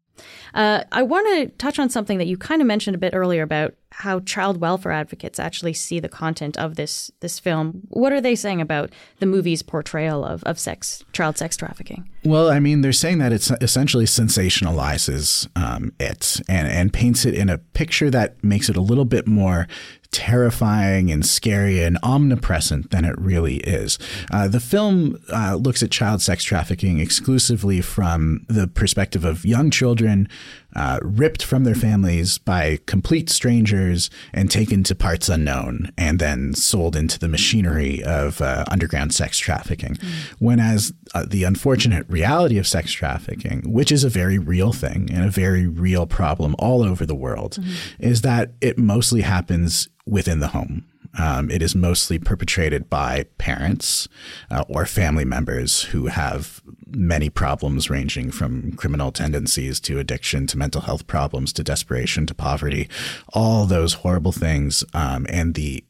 Uh, 0.54 0.84
I 0.92 1.02
want 1.02 1.26
to 1.28 1.46
touch 1.56 1.78
on 1.78 1.88
something 1.88 2.18
that 2.18 2.26
you 2.26 2.36
kind 2.36 2.60
of 2.60 2.66
mentioned 2.66 2.94
a 2.94 2.98
bit 2.98 3.14
earlier 3.14 3.42
about 3.42 3.74
how 3.92 4.20
child 4.20 4.60
welfare 4.60 4.92
advocates 4.92 5.38
actually 5.38 5.72
see 5.72 6.00
the 6.00 6.08
content 6.08 6.56
of 6.56 6.76
this 6.76 7.10
this 7.20 7.38
film. 7.38 7.82
What 7.88 8.12
are 8.12 8.20
they 8.20 8.34
saying 8.34 8.60
about 8.60 8.90
the 9.18 9.26
movie's 9.26 9.62
portrayal 9.62 10.24
of, 10.24 10.42
of 10.44 10.58
sex, 10.58 11.04
child 11.12 11.38
sex 11.38 11.56
trafficking? 11.56 12.08
Well, 12.24 12.50
I 12.50 12.58
mean, 12.58 12.80
they're 12.80 12.92
saying 12.92 13.18
that 13.18 13.32
it 13.32 13.50
essentially 13.60 14.04
sensationalizes 14.04 15.48
um, 15.56 15.92
it 15.98 16.40
and, 16.48 16.68
and 16.68 16.92
paints 16.92 17.24
it 17.24 17.34
in 17.34 17.48
a 17.48 17.58
picture 17.58 18.10
that 18.10 18.42
makes 18.42 18.68
it 18.68 18.76
a 18.76 18.80
little 18.80 19.04
bit 19.04 19.26
more 19.26 19.66
terrifying 20.12 21.10
and 21.10 21.24
scary 21.24 21.82
and 21.82 21.98
omnipresent 22.02 22.90
than 22.90 23.04
it 23.04 23.18
really 23.18 23.56
is. 23.56 23.98
Uh, 24.30 24.46
the 24.46 24.60
film 24.60 25.18
uh, 25.32 25.54
looks 25.54 25.82
at 25.82 25.90
child 25.90 26.20
sex 26.20 26.44
trafficking 26.44 26.98
exclusively 26.98 27.80
from 27.80 28.44
the 28.48 28.68
perspective 28.68 29.24
of 29.24 29.44
young 29.44 29.70
children 29.70 30.28
uh, 30.74 30.98
ripped 31.02 31.44
from 31.44 31.64
their 31.64 31.74
families 31.74 32.38
by 32.38 32.78
complete 32.86 33.28
strangers 33.28 34.10
and 34.32 34.50
taken 34.50 34.82
to 34.84 34.94
parts 34.94 35.28
unknown 35.28 35.92
and 35.98 36.18
then 36.18 36.54
sold 36.54 36.96
into 36.96 37.18
the 37.18 37.28
machinery 37.28 38.02
of 38.04 38.40
uh, 38.40 38.64
underground 38.70 39.12
sex 39.12 39.38
trafficking. 39.38 39.94
Mm. 39.96 40.34
Whereas 40.38 40.92
uh, 41.14 41.26
the 41.28 41.44
unfortunate 41.44 42.08
reality 42.08 42.58
of 42.58 42.66
sex 42.66 42.92
trafficking, 42.92 43.62
which 43.66 43.92
is 43.92 44.04
a 44.04 44.08
very 44.08 44.38
real 44.38 44.72
thing 44.72 45.08
and 45.12 45.24
a 45.24 45.30
very 45.30 45.66
real 45.66 46.06
problem 46.06 46.56
all 46.58 46.82
over 46.82 47.04
the 47.04 47.14
world, 47.14 47.58
mm-hmm. 47.60 48.02
is 48.02 48.22
that 48.22 48.52
it 48.60 48.78
mostly 48.78 49.22
happens 49.22 49.88
within 50.06 50.40
the 50.40 50.48
home. 50.48 50.84
Um, 51.18 51.50
it 51.50 51.60
is 51.60 51.74
mostly 51.74 52.18
perpetrated 52.18 52.88
by 52.88 53.26
parents 53.36 54.08
uh, 54.50 54.64
or 54.68 54.86
family 54.86 55.26
members 55.26 55.82
who 55.82 56.06
have 56.06 56.62
many 56.94 57.30
problems, 57.30 57.90
ranging 57.90 58.30
from 58.30 58.72
criminal 58.72 59.12
tendencies 59.12 59.80
to 59.80 59.98
addiction 59.98 60.46
to 60.48 60.58
mental 60.58 60.82
health 60.82 61.06
problems 61.06 61.52
to 61.54 61.64
desperation 61.64 62.26
to 62.26 62.34
poverty. 62.34 62.88
All 63.32 63.66
those 63.66 63.94
horrible 63.94 64.32
things, 64.32 64.84
um, 64.94 65.26
and 65.28 65.54
the 65.54 65.84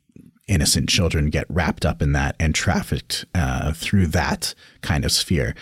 innocent 0.49 0.89
children 0.89 1.31
get 1.31 1.47
wrapped 1.49 1.87
up 1.87 2.03
in 2.03 2.13
that 2.13 2.37
and 2.39 2.55
trafficked 2.55 3.25
uh, 3.35 3.73
through 3.73 4.07
that 4.09 4.55
kind 4.81 5.05
of 5.05 5.13
sphere 5.13 5.55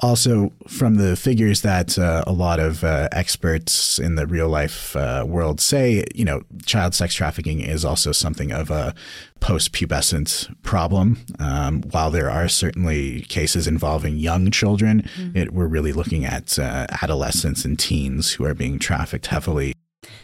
also 0.00 0.52
from 0.66 0.96
the 0.96 1.16
figures 1.16 1.62
that 1.62 1.98
uh, 1.98 2.24
a 2.26 2.32
lot 2.32 2.58
of 2.58 2.82
uh, 2.82 3.08
experts 3.12 3.98
in 3.98 4.16
the 4.16 4.26
real 4.26 4.48
life 4.48 4.96
uh, 4.96 5.24
world 5.26 5.60
say, 5.60 6.04
you 6.14 6.24
know, 6.24 6.42
child 6.66 6.94
sex 6.94 7.14
trafficking 7.14 7.60
is 7.60 7.84
also 7.84 8.10
something 8.12 8.50
of 8.50 8.70
a 8.70 8.94
post 9.40 9.72
pubescent 9.72 10.52
problem. 10.62 11.24
Um, 11.38 11.82
while 11.90 12.10
there 12.10 12.30
are 12.30 12.48
certainly 12.48 13.22
cases 13.22 13.66
involving 13.66 14.16
young 14.16 14.50
children, 14.50 15.02
mm-hmm. 15.02 15.36
it, 15.36 15.52
we're 15.52 15.66
really 15.66 15.92
looking 15.92 16.24
at 16.24 16.58
uh, 16.58 16.86
adolescents 17.02 17.64
and 17.64 17.78
teens 17.78 18.32
who 18.32 18.44
are 18.44 18.54
being 18.54 18.78
trafficked 18.78 19.26
heavily 19.26 19.74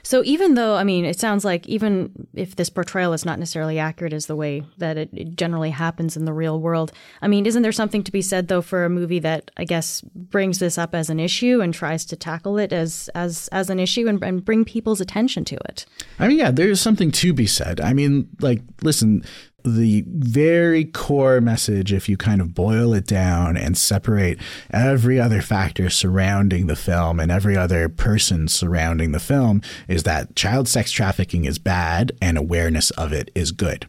so 0.02 0.22
even 0.24 0.54
though, 0.54 0.76
I 0.76 0.84
mean, 0.84 1.04
it 1.04 1.18
sounds 1.18 1.44
like 1.44 1.66
even 1.68 2.28
if 2.34 2.56
this 2.56 2.70
portrayal 2.70 3.12
is 3.12 3.24
not 3.24 3.38
necessarily 3.38 3.78
accurate 3.78 4.12
as 4.12 4.26
the 4.26 4.36
way 4.36 4.62
that 4.78 4.96
it, 4.96 5.36
generally 5.36 5.70
happens 5.70 6.16
in 6.16 6.24
the 6.24 6.32
real 6.32 6.60
world, 6.60 6.92
I 7.22 7.28
mean, 7.28 7.46
isn't 7.46 7.62
there 7.62 7.72
something 7.72 8.02
to 8.04 8.12
be 8.12 8.22
said 8.22 8.48
though 8.48 8.62
for 8.62 8.84
a 8.84 8.90
movie 8.90 9.18
that 9.20 9.50
I 9.56 9.64
guess 9.64 10.00
brings 10.02 10.58
this 10.58 10.78
up 10.78 10.94
as 10.94 11.10
an 11.10 11.20
issue 11.20 11.60
and 11.60 11.72
tries 11.72 12.04
to 12.06 12.16
tackle 12.16 12.58
it 12.58 12.72
as 12.72 13.08
as 13.14 13.48
as 13.52 13.70
an 13.70 13.78
issue 13.78 14.08
and, 14.08 14.22
and 14.22 14.44
bring 14.44 14.64
people's 14.64 15.00
attention 15.00 15.44
to 15.46 15.56
it? 15.68 15.86
I 16.18 16.28
mean, 16.28 16.38
yeah, 16.38 16.50
there's 16.50 16.80
something 16.80 17.10
to 17.12 17.32
be 17.32 17.46
said. 17.46 17.80
I 17.80 17.92
mean, 17.92 18.28
like, 18.40 18.62
listen, 18.82 19.24
the 19.64 20.04
very 20.06 20.84
core 20.84 21.40
message, 21.40 21.92
if 21.92 22.08
you 22.08 22.16
kind 22.16 22.40
of 22.40 22.54
boil 22.54 22.92
it 22.94 23.06
down 23.06 23.56
and 23.56 23.76
separate 23.76 24.38
every 24.70 25.20
other 25.20 25.42
factor 25.42 25.90
surrounding 25.90 26.66
the 26.66 26.76
film 26.76 27.20
and 27.20 27.30
every 27.30 27.56
other 27.56 27.88
person 27.88 28.48
surrounding 28.48 29.12
the 29.12 29.20
film, 29.20 29.62
is 29.88 30.02
that 30.04 30.36
child 30.36 30.68
sex 30.68 30.90
trafficking 30.90 31.44
is 31.44 31.58
bad 31.58 32.12
and 32.20 32.36
awareness 32.36 32.90
of 32.92 33.12
it 33.12 33.30
is 33.34 33.52
good. 33.52 33.88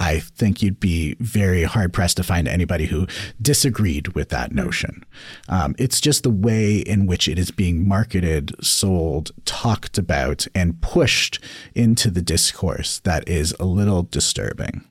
I 0.00 0.20
think 0.20 0.62
you'd 0.62 0.80
be 0.80 1.14
very 1.20 1.64
hard 1.64 1.92
pressed 1.92 2.16
to 2.16 2.22
find 2.22 2.48
anybody 2.48 2.86
who 2.86 3.06
disagreed 3.40 4.08
with 4.08 4.30
that 4.30 4.50
notion. 4.50 5.04
Um, 5.46 5.74
it's 5.78 6.00
just 6.00 6.22
the 6.22 6.30
way 6.30 6.78
in 6.78 7.04
which 7.04 7.28
it 7.28 7.38
is 7.38 7.50
being 7.50 7.86
marketed, 7.86 8.54
sold, 8.64 9.30
talked 9.44 9.98
about, 9.98 10.46
and 10.54 10.80
pushed 10.80 11.38
into 11.74 12.10
the 12.10 12.22
discourse 12.22 13.00
that 13.00 13.28
is 13.28 13.54
a 13.60 13.66
little 13.66 14.04
disturbing. 14.04 14.89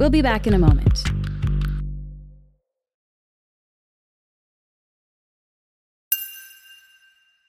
We'll 0.00 0.08
be 0.08 0.22
back 0.22 0.46
in 0.46 0.54
a 0.54 0.58
moment. 0.58 1.04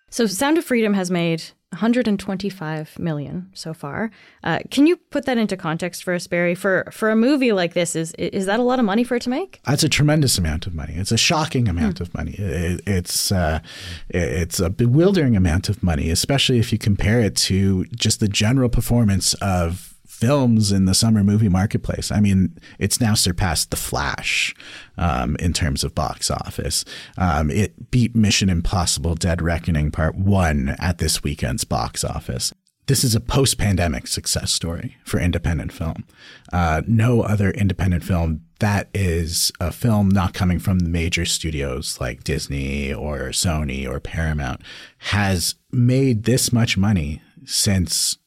So, 0.10 0.28
Sound 0.28 0.58
of 0.58 0.66
Freedom 0.66 0.94
has 0.94 1.10
made 1.10 1.42
125 1.70 3.00
million 3.00 3.50
so 3.54 3.74
far. 3.74 4.12
Uh, 4.44 4.60
can 4.70 4.86
you 4.86 4.98
put 4.98 5.24
that 5.28 5.38
into 5.38 5.56
context 5.56 6.04
for 6.04 6.14
us, 6.14 6.28
Barry? 6.28 6.54
For 6.54 6.90
for 6.92 7.10
a 7.10 7.16
movie 7.16 7.54
like 7.54 7.72
this, 7.74 7.96
is 7.96 8.12
is 8.16 8.48
that 8.48 8.60
a 8.60 8.64
lot 8.64 8.80
of 8.80 8.84
money 8.84 9.06
for 9.06 9.16
it 9.16 9.22
to 9.22 9.30
make? 9.30 9.62
That's 9.66 9.84
a 9.84 9.90
tremendous 9.90 10.38
amount 10.38 10.68
of 10.68 10.76
money. 10.76 10.96
It's 10.96 11.14
a 11.14 11.18
shocking 11.18 11.70
amount 11.70 12.00
hmm. 12.00 12.04
of 12.04 12.14
money. 12.14 12.34
It, 12.34 12.82
it's 12.86 13.32
uh, 13.32 13.62
it's 14.10 14.60
a 14.60 14.70
bewildering 14.70 15.38
amount 15.38 15.70
of 15.70 15.82
money, 15.82 16.10
especially 16.10 16.60
if 16.60 16.74
you 16.74 16.78
compare 16.78 17.22
it 17.22 17.38
to 17.38 17.86
just 17.96 18.20
the 18.20 18.28
general 18.28 18.68
performance 18.68 19.36
of 19.36 19.91
films 20.22 20.72
in 20.72 20.86
the 20.86 20.94
summer 20.94 21.24
movie 21.24 21.50
marketplace. 21.50 22.12
I 22.12 22.22
mean, 22.22 22.56
it's 22.78 23.02
now 23.02 23.16
surpassed 23.16 23.72
The 23.72 23.76
Flash 23.76 24.54
um, 24.96 25.36
in 25.38 25.52
terms 25.52 25.84
of 25.84 25.96
box 25.96 26.30
office. 26.30 26.86
Um, 27.18 27.50
it 27.50 27.90
beat 27.90 28.16
Mission 28.16 28.48
Impossible 28.48 29.16
Dead 29.16 29.42
Reckoning 29.42 29.90
Part 29.90 30.16
1 30.16 30.76
at 30.80 31.00
this 31.00 31.24
weekend's 31.24 31.64
box 31.64 32.04
office. 32.04 32.54
This 32.86 33.04
is 33.04 33.16
a 33.16 33.20
post 33.20 33.58
pandemic 33.58 34.06
success 34.06 34.52
story 34.52 34.98
for 35.04 35.20
independent 35.20 35.72
film. 35.72 36.06
Uh, 36.54 36.84
no 36.88 37.22
other 37.22 37.50
independent 37.52 38.04
film 38.04 38.42
that 38.60 38.90
is 38.94 39.52
a 39.60 39.72
film 39.72 40.10
not 40.10 40.36
coming 40.36 40.60
from 40.60 40.80
the 40.80 40.90
major 40.90 41.26
studios 41.26 42.00
like 42.00 42.24
Disney 42.24 42.94
or 42.94 43.30
Sony 43.30 43.90
or 43.90 44.00
Paramount 44.00 44.62
has 45.00 45.56
made 45.72 46.26
this 46.26 46.54
much 46.54 46.78
money 46.78 47.24
since 47.44 48.18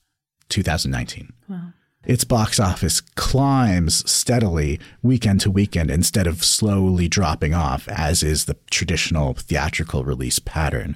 2019. 0.48 1.32
Wow 1.48 1.73
its 2.06 2.24
box 2.24 2.58
office 2.60 3.00
climbs 3.00 4.08
steadily 4.10 4.80
weekend 5.02 5.40
to 5.42 5.50
weekend 5.50 5.90
instead 5.90 6.26
of 6.26 6.44
slowly 6.44 7.08
dropping 7.08 7.54
off, 7.54 7.88
as 7.88 8.22
is 8.22 8.44
the 8.44 8.56
traditional 8.70 9.34
theatrical 9.34 10.04
release 10.04 10.38
pattern. 10.38 10.94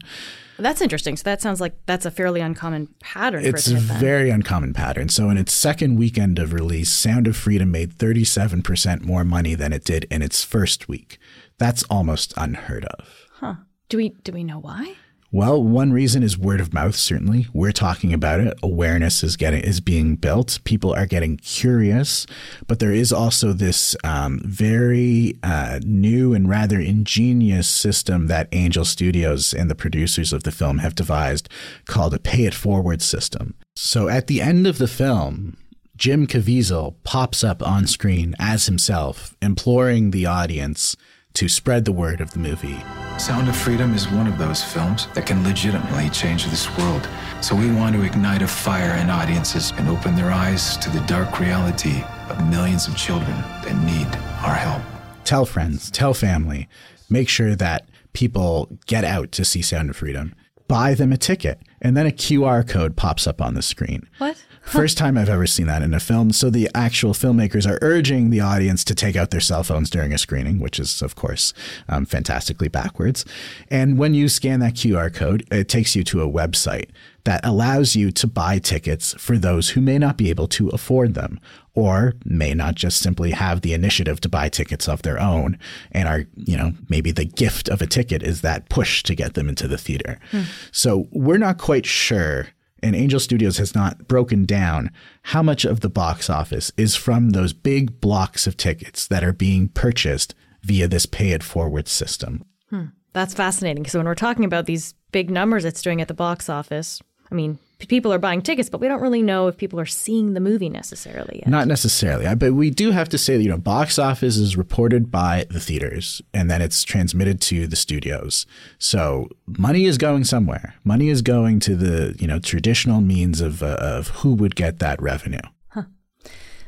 That's 0.59 0.81
interesting. 0.81 1.17
So 1.17 1.23
that 1.25 1.41
sounds 1.41 1.61
like 1.61 1.75
that's 1.87 2.05
a 2.05 2.11
fairly 2.11 2.41
uncommon 2.41 2.89
pattern. 3.01 3.45
It's 3.45 3.69
a 3.69 3.77
very 3.77 4.31
uncommon 4.31 4.75
pattern. 4.75 5.09
So 5.09 5.31
in 5.31 5.39
its 5.39 5.53
second 5.53 5.97
weekend 5.97 6.39
of 6.39 6.53
release, 6.53 6.91
Sound 6.91 7.29
of 7.29 7.37
Freedom 7.37 7.71
made 7.71 7.95
37% 7.95 9.03
more 9.03 9.23
money 9.23 9.55
than 9.55 9.73
it 9.73 9.85
did 9.85 10.05
in 10.11 10.21
its 10.21 10.43
first 10.43 10.89
week. 10.89 11.19
That's 11.59 11.85
almost 11.85 12.35
unheard 12.37 12.85
of. 12.87 13.27
Huh. 13.35 13.55
Do 13.89 13.99
we 13.99 14.11
do 14.25 14.33
we 14.33 14.45
know 14.45 14.59
why? 14.59 14.97
Well, 15.31 15.63
one 15.63 15.93
reason 15.93 16.23
is 16.23 16.39
word 16.39 16.59
of 16.59 16.73
mouth. 16.73 16.97
Certainly, 16.97 17.49
we're 17.53 17.71
talking 17.71 18.15
about 18.15 18.41
it. 18.41 18.59
Awareness 18.63 19.23
is 19.23 19.37
getting 19.37 19.61
is 19.61 19.79
being 19.79 20.17
built. 20.17 20.59
People 20.65 20.95
are 20.95 21.05
getting 21.05 21.37
curious, 21.37 22.27
but 22.67 22.79
there 22.79 22.95
is 22.95 23.13
also 23.13 23.53
this 23.53 23.95
um, 24.05 24.41
very 24.43 25.35
uh, 25.43 25.81
new 25.85 26.33
and 26.33 26.49
rather 26.49 26.81
ingenious 26.81 27.69
system 27.69 28.29
that 28.29 28.49
Angel 28.53 28.87
Studios 28.87 29.53
and 29.53 29.71
the 29.71 29.75
producers 29.75 30.33
of 30.33 30.45
the 30.45 30.51
film 30.51 30.79
have 30.79 30.95
devised, 30.95 31.51
called 31.85 32.15
a 32.15 32.19
pay 32.19 32.47
it 32.47 32.55
forward 32.55 33.03
system. 33.03 33.55
So, 33.77 34.09
at 34.09 34.29
the 34.29 34.41
end 34.41 34.67
of 34.67 34.79
the 34.79 34.89
film, 34.89 35.59
Jim 35.99 36.27
Caviezel 36.27 36.95
pops 37.05 37.45
up 37.45 37.63
on 37.63 37.87
screen 37.87 38.35
as 38.39 38.65
himself, 38.65 39.37
imploring 39.43 40.11
the 40.11 40.25
audience 40.25 40.97
to 41.35 41.49
spread 41.49 41.85
the 41.85 41.93
word 41.93 42.21
of 42.21 42.33
the 42.33 42.39
movie. 42.39 42.79
Sound 43.19 43.49
of 43.49 43.57
Freedom 43.57 43.95
is 43.95 44.09
one 44.09 44.27
of 44.27 44.39
those 44.39 44.63
films 44.63 45.09
that 45.15 45.27
can 45.27 45.43
legitimately 45.45 46.11
change 46.11 46.47
this 46.47 46.69
world. 46.79 47.09
So 47.41 47.55
we 47.55 47.71
want 47.71 47.95
to 47.97 48.03
ignite 48.03 48.43
a 48.43 48.49
fire 48.49 48.97
in 49.01 49.11
audiences 49.11 49.73
and 49.77 49.89
open 49.89 50.15
their 50.17 50.31
eyes 50.31 50.77
to 50.79 50.91
the 50.91 51.01
dark 51.07 51.39
reality 51.41 52.03
of 52.29 52.49
millions 52.49 52.89
of 52.89 52.97
children 52.97 53.37
that 53.65 53.77
need 53.85 54.07
our 54.45 54.55
help. 54.55 54.83
Tell 55.25 55.45
friends, 55.45 55.91
tell 55.91 56.15
family, 56.15 56.69
make 57.11 57.29
sure 57.29 57.55
that 57.55 57.89
people 58.13 58.79
get 58.87 59.05
out 59.05 59.33
to 59.33 59.45
see 59.45 59.63
Sound 59.63 59.91
of 59.91 59.97
Freedom. 59.97 60.35
Buy 60.67 60.95
them 60.95 61.13
a 61.13 61.17
ticket, 61.17 61.61
and 61.81 61.97
then 61.97 62.07
a 62.07 62.11
QR 62.11 62.67
code 62.69 62.95
pops 62.97 63.27
up 63.27 63.41
on 63.41 63.55
the 63.55 63.63
screen. 63.63 64.07
What? 64.19 64.37
First 64.79 64.99
time 64.99 65.17
I've 65.17 65.31
ever 65.31 65.47
seen 65.47 65.67
that 65.69 65.81
in 65.81 65.95
a 65.95 66.01
film. 66.01 66.31
So 66.31 66.51
the 66.51 66.69
actual 66.75 67.15
filmmakers 67.15 67.67
are 67.67 67.79
urging 67.81 68.29
the 68.29 68.41
audience 68.41 68.85
to 68.85 68.95
take 68.95 69.17
out 69.17 69.31
their 69.31 69.41
cell 69.41 69.65
phones 69.65 69.89
during 69.89 70.13
a 70.13 70.19
screening, 70.19 70.59
which 70.59 70.79
is, 70.79 71.01
of 71.01 71.15
course, 71.17 71.55
um, 71.89 72.05
fantastically 72.05 72.69
backwards. 72.69 73.25
And 73.71 73.97
when 73.97 74.13
you 74.13 74.29
scan 74.29 74.61
that 74.61 74.75
QR 74.75 75.13
code, 75.13 75.47
it 75.51 75.71
takes 75.71 75.97
you 75.97 76.05
to 76.05 76.21
a 76.21 76.29
website 76.29 76.91
that 77.25 77.41
allows 77.47 77.97
you 77.97 78.11
to 78.11 78.27
buy 78.27 78.59
tickets 78.59 79.15
for 79.15 79.39
those 79.39 79.71
who 79.71 79.81
may 79.81 79.97
not 79.97 80.19
be 80.19 80.29
able 80.29 80.49
to 80.49 80.69
afford 80.69 81.15
them 81.15 81.41
or 81.75 82.15
may 82.27 82.53
not 82.53 82.75
just 82.75 83.01
simply 83.01 83.31
have 83.31 83.63
the 83.63 83.73
initiative 83.73 84.21
to 84.21 84.29
buy 84.29 84.51
tickets 84.51 84.87
of 84.87 85.01
their 85.01 85.19
own 85.19 85.59
and 85.93 86.07
are, 86.07 86.27
you 86.37 86.59
know, 86.59 86.73
maybe 86.91 87.11
the 87.11 87.25
gift 87.25 87.71
of 87.71 87.81
a 87.81 87.87
ticket 87.87 88.23
is 88.23 88.43
that 88.43 88.69
push 88.69 89.03
to 89.03 89.15
get 89.15 89.33
them 89.33 89.49
into 89.49 89.67
the 89.67 89.79
theater. 89.79 90.19
Hmm. 90.31 90.43
So 90.73 91.09
we're 91.11 91.39
not 91.39 91.57
quite 91.57 91.87
sure 91.87 92.49
and 92.83 92.95
Angel 92.95 93.21
Studios 93.21 93.59
has 93.59 93.75
not 93.75 94.09
broken 94.09 94.45
down 94.45 94.91
how 95.23 95.43
much 95.43 95.65
of 95.65 95.81
the 95.81 95.89
box 95.89 96.31
office 96.31 96.73
is 96.77 96.97
from 96.97 97.31
those 97.31 97.53
big 97.53 98.01
blocks 98.01 98.47
of 98.47 98.57
tickets 98.57 99.07
that 99.07 99.25
are 99.25 99.33
being 99.33 99.69
purchased 99.69 100.35
via 100.63 100.89
this 100.89 101.07
pay 101.07 101.31
it 101.31 101.43
forward 101.43 101.89
system. 101.89 102.45
Hmm. 102.71 102.87
That's 103.13 103.35
fascinating 103.35 103.83
because 103.83 103.97
when 103.97 104.07
we're 104.07 104.15
talking 104.15 104.45
about 104.45 104.67
these 104.67 104.95
big 105.13 105.31
numbers 105.31 105.65
it's 105.65 105.83
doing 105.83 106.01
at 106.01 106.09
the 106.09 106.15
box 106.15 106.49
office, 106.49 107.01
I 107.31 107.35
mean, 107.35 107.59
people 107.87 108.13
are 108.13 108.19
buying 108.19 108.43
tickets, 108.43 108.69
but 108.69 108.81
we 108.81 108.89
don't 108.89 109.01
really 109.01 109.23
know 109.23 109.47
if 109.47 109.57
people 109.57 109.79
are 109.79 109.87
seeing 109.87 110.35
the 110.35 110.41
movie 110.41 110.69
necessarily 110.69 111.37
yet. 111.37 111.49
Not 111.49 111.69
necessarily, 111.69 112.35
but 112.35 112.55
we 112.55 112.71
do 112.71 112.91
have 112.91 113.09
to 113.11 113.19
say 113.19 113.37
that 113.37 113.43
you 113.43 113.49
know, 113.49 113.59
box 113.59 113.99
office 113.99 114.37
is 114.37 114.57
reported 114.57 115.11
by 115.11 115.47
the 115.49 115.61
theaters, 115.61 116.21
and 116.35 116.51
then 116.51 116.61
it's 116.61 116.83
transmitted 116.83 117.41
to 117.43 117.69
the 117.69 117.77
studios. 117.77 118.47
So 118.79 119.29
money 119.47 119.85
is 119.85 119.97
going 119.97 120.25
somewhere. 120.25 120.75
Money 120.83 121.09
is 121.09 121.23
going 121.23 121.61
to 121.61 121.77
the 121.77 122.17
you 122.19 122.27
know 122.27 122.41
traditional 122.41 123.01
means 123.01 123.41
of 123.41 123.63
uh, 123.63 123.77
of 123.79 124.09
who 124.09 124.35
would 124.35 124.57
get 124.57 124.81
that 124.81 125.01
revenue. 125.01 125.39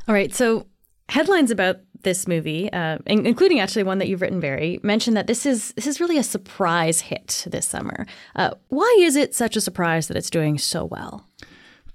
All 0.08 0.14
right, 0.14 0.34
so 0.34 0.66
headlines 1.08 1.50
about 1.50 1.76
this 2.02 2.26
movie, 2.26 2.73
uh, 2.73 2.99
in- 3.07 3.26
including 3.26 3.61
actually 3.61 3.83
one 3.83 3.99
that 3.99 4.09
you've 4.09 4.21
written, 4.23 4.40
Barry, 4.40 4.80
mentioned 4.83 5.16
that 5.16 5.26
this 5.26 5.47
is 5.47 5.73
this 5.75 5.87
is 5.87 6.00
really 6.00 6.19
a 6.19 6.23
surprise 6.23 7.00
hit 7.00 7.47
this 7.50 7.66
summer. 7.66 8.07
Uh, 8.37 8.50
why 8.69 8.97
is 9.00 9.16
it 9.16 9.35
such 9.35 9.57
a 9.57 9.61
surprise 9.61 10.09
that 10.09 10.16
it's 10.16 10.30
doing 10.30 10.59
so 10.59 10.85
well? 10.85 11.26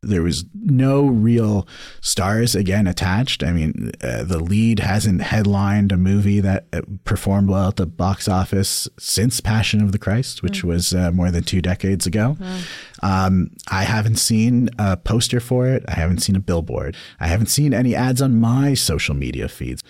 There 0.05 0.21
was 0.21 0.45
no 0.53 1.05
real 1.05 1.67
stars 2.01 2.55
again 2.55 2.87
attached. 2.87 3.43
I 3.43 3.51
mean, 3.51 3.91
uh, 4.03 4.23
the 4.23 4.39
lead 4.39 4.79
hasn't 4.79 5.21
headlined 5.21 5.91
a 5.91 5.97
movie 5.97 6.39
that 6.39 6.67
uh, 6.73 6.81
performed 7.03 7.49
well 7.49 7.69
at 7.69 7.75
the 7.75 7.85
box 7.85 8.27
office 8.27 8.87
since 8.99 9.41
Passion 9.41 9.81
of 9.81 9.91
the 9.91 9.97
Christ, 9.99 10.43
which 10.43 10.63
was 10.63 10.93
uh, 10.93 11.11
more 11.11 11.31
than 11.31 11.43
two 11.43 11.61
decades 11.61 12.05
ago. 12.05 12.37
Um, 13.01 13.51
I 13.69 13.83
haven't 13.83 14.17
seen 14.17 14.69
a 14.79 14.97
poster 14.97 15.39
for 15.39 15.67
it. 15.67 15.83
I 15.87 15.93
haven't 15.93 16.19
seen 16.19 16.35
a 16.35 16.39
billboard. 16.39 16.95
I 17.19 17.27
haven't 17.27 17.47
seen 17.47 17.73
any 17.73 17.95
ads 17.95 18.21
on 18.21 18.39
my 18.39 18.73
social 18.73 19.15
media 19.15 19.47
feeds. 19.47 19.83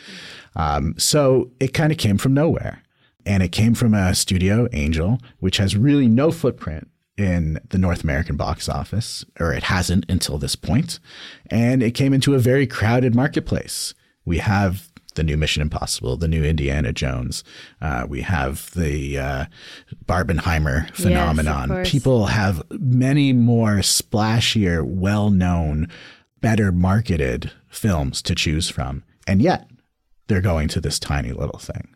Um, 0.56 0.96
so 0.98 1.52
it 1.60 1.74
kind 1.74 1.92
of 1.92 1.98
came 1.98 2.18
from 2.18 2.34
nowhere. 2.34 2.82
And 3.28 3.42
it 3.42 3.52
came 3.52 3.74
from 3.74 3.96
a 3.96 4.14
studio, 4.14 4.68
Angel, 4.72 5.20
which 5.40 5.58
has 5.58 5.76
really 5.76 6.08
no 6.08 6.32
footprint 6.32 6.88
in 7.18 7.60
the 7.70 7.78
North 7.78 8.04
American 8.04 8.36
box 8.36 8.68
office, 8.68 9.26
or 9.40 9.54
it 9.54 9.64
hasn't 9.64 10.06
until 10.10 10.38
this 10.38 10.56
point. 10.56 11.00
And 11.50 11.82
it 11.82 11.92
came 11.92 12.14
into 12.14 12.36
a 12.36 12.40
very 12.40 12.68
crowded 12.68 13.16
marketplace. 13.16 13.94
We 14.26 14.40
have 14.40 14.90
the 15.16 15.24
new 15.24 15.38
Mission 15.38 15.62
Impossible, 15.62 16.18
the 16.18 16.28
new 16.28 16.44
Indiana 16.44 16.92
Jones. 16.92 17.44
Uh, 17.82 18.06
we 18.08 18.22
have 18.22 18.70
the 18.72 19.18
uh, 19.18 19.46
Barbenheimer 20.06 20.94
phenomenon. 20.94 21.70
course. 21.70 21.90
People 21.90 22.26
have 22.28 22.62
many 22.70 23.34
more 23.34 23.78
splashier, 23.78 24.86
well 24.86 25.30
known, 25.30 25.88
better 26.42 26.72
marketed 26.72 27.52
films 27.70 28.22
to 28.24 28.36
choose 28.36 28.70
from. 28.70 29.04
And 29.26 29.42
yet, 29.42 29.70
they're 30.28 30.42
going 30.42 30.68
to 30.70 30.82
this 30.82 30.98
tiny 30.98 31.32
little 31.32 31.60
thing. 31.60 31.88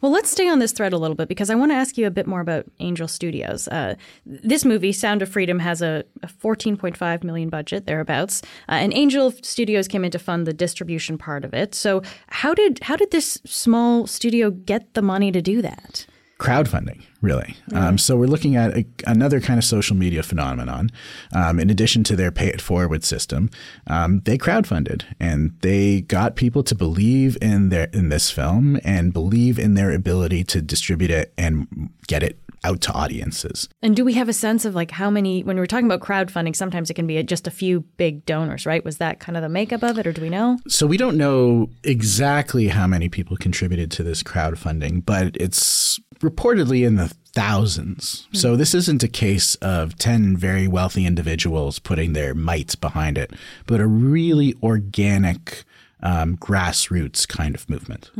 Well, 0.00 0.12
let's 0.12 0.30
stay 0.30 0.48
on 0.48 0.58
this 0.58 0.72
thread 0.72 0.92
a 0.92 0.98
little 0.98 1.16
bit 1.16 1.28
because 1.28 1.50
I 1.50 1.54
want 1.54 1.72
to 1.72 1.76
ask 1.76 1.98
you 1.98 2.06
a 2.06 2.10
bit 2.10 2.26
more 2.26 2.40
about 2.40 2.66
Angel 2.80 3.08
Studios. 3.08 3.68
Uh, 3.68 3.94
this 4.24 4.64
movie, 4.64 4.92
Sound 4.92 5.22
of 5.22 5.28
Freedom, 5.28 5.58
has 5.58 5.82
a, 5.82 6.04
a 6.22 6.28
14.5 6.28 7.24
million 7.24 7.48
budget 7.48 7.86
thereabouts, 7.86 8.42
uh, 8.68 8.72
and 8.72 8.94
Angel 8.94 9.32
Studios 9.42 9.88
came 9.88 10.04
in 10.04 10.10
to 10.12 10.18
fund 10.18 10.46
the 10.46 10.52
distribution 10.52 11.18
part 11.18 11.44
of 11.44 11.54
it. 11.54 11.74
So, 11.74 12.02
how 12.28 12.54
did 12.54 12.80
how 12.82 12.96
did 12.96 13.10
this 13.10 13.40
small 13.44 14.06
studio 14.06 14.50
get 14.50 14.94
the 14.94 15.02
money 15.02 15.32
to 15.32 15.42
do 15.42 15.62
that? 15.62 16.06
Crowdfunding, 16.42 17.02
really. 17.20 17.54
Um, 17.72 17.96
so 17.96 18.16
we're 18.16 18.26
looking 18.26 18.56
at 18.56 18.76
a, 18.76 18.84
another 19.06 19.40
kind 19.40 19.58
of 19.58 19.64
social 19.64 19.94
media 19.94 20.24
phenomenon. 20.24 20.90
Um, 21.32 21.60
in 21.60 21.70
addition 21.70 22.02
to 22.04 22.16
their 22.16 22.32
pay 22.32 22.48
it 22.48 22.60
forward 22.60 23.04
system, 23.04 23.48
um, 23.86 24.20
they 24.24 24.36
crowdfunded 24.36 25.04
and 25.20 25.56
they 25.60 26.00
got 26.00 26.34
people 26.34 26.64
to 26.64 26.74
believe 26.74 27.38
in 27.40 27.68
their 27.68 27.88
in 27.92 28.08
this 28.08 28.30
film 28.30 28.80
and 28.84 29.12
believe 29.12 29.58
in 29.58 29.74
their 29.74 29.92
ability 29.92 30.42
to 30.44 30.60
distribute 30.60 31.12
it 31.12 31.32
and 31.38 31.90
get 32.08 32.24
it 32.24 32.38
out 32.64 32.80
to 32.80 32.92
audiences. 32.92 33.68
And 33.82 33.96
do 33.96 34.04
we 34.04 34.14
have 34.14 34.28
a 34.28 34.32
sense 34.32 34.64
of 34.64 34.74
like 34.74 34.90
how 34.90 35.10
many? 35.10 35.42
When 35.42 35.56
we're 35.56 35.66
talking 35.66 35.86
about 35.86 36.00
crowdfunding, 36.00 36.54
sometimes 36.56 36.90
it 36.90 36.94
can 36.94 37.06
be 37.06 37.22
just 37.22 37.46
a 37.46 37.50
few 37.50 37.80
big 37.96 38.24
donors, 38.26 38.66
right? 38.66 38.84
Was 38.84 38.98
that 38.98 39.20
kind 39.20 39.36
of 39.36 39.42
the 39.42 39.48
makeup 39.48 39.82
of 39.82 39.98
it, 39.98 40.06
or 40.06 40.12
do 40.12 40.22
we 40.22 40.28
know? 40.28 40.58
So 40.68 40.86
we 40.86 40.96
don't 40.96 41.16
know 41.16 41.70
exactly 41.84 42.68
how 42.68 42.86
many 42.86 43.08
people 43.08 43.36
contributed 43.36 43.90
to 43.92 44.02
this 44.02 44.22
crowdfunding, 44.22 45.04
but 45.04 45.36
it's 45.36 45.98
reportedly 46.22 46.86
in 46.86 46.96
the 46.96 47.08
thousands. 47.34 48.28
So 48.32 48.56
this 48.56 48.74
isn't 48.74 49.02
a 49.02 49.08
case 49.08 49.54
of 49.56 49.96
10 49.96 50.36
very 50.36 50.68
wealthy 50.68 51.06
individuals 51.06 51.78
putting 51.78 52.12
their 52.12 52.34
mites 52.34 52.74
behind 52.74 53.18
it, 53.18 53.32
but 53.66 53.80
a 53.80 53.86
really 53.86 54.54
organic 54.62 55.64
um, 56.02 56.36
grassroots 56.36 57.26
kind 57.26 57.54
of 57.54 57.68
movement. 57.68 58.10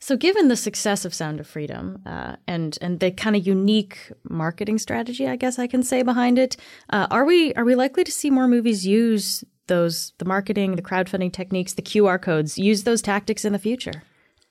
So, 0.00 0.16
given 0.16 0.48
the 0.48 0.56
success 0.56 1.04
of 1.04 1.12
Sound 1.12 1.40
of 1.40 1.46
Freedom 1.46 2.00
uh, 2.06 2.36
and 2.46 2.78
and 2.80 3.00
the 3.00 3.10
kind 3.10 3.36
of 3.36 3.46
unique 3.46 4.10
marketing 4.28 4.78
strategy, 4.78 5.26
I 5.26 5.36
guess 5.36 5.58
I 5.58 5.66
can 5.66 5.82
say 5.82 6.02
behind 6.02 6.38
it, 6.38 6.56
uh, 6.90 7.08
are 7.10 7.24
we 7.24 7.52
are 7.54 7.64
we 7.64 7.74
likely 7.74 8.04
to 8.04 8.12
see 8.12 8.30
more 8.30 8.48
movies 8.48 8.86
use 8.86 9.44
those 9.66 10.12
the 10.18 10.24
marketing, 10.24 10.76
the 10.76 10.82
crowdfunding 10.82 11.32
techniques, 11.32 11.74
the 11.74 11.82
QR 11.82 12.20
codes, 12.20 12.58
use 12.58 12.84
those 12.84 13.02
tactics 13.02 13.44
in 13.44 13.52
the 13.52 13.58
future? 13.58 14.02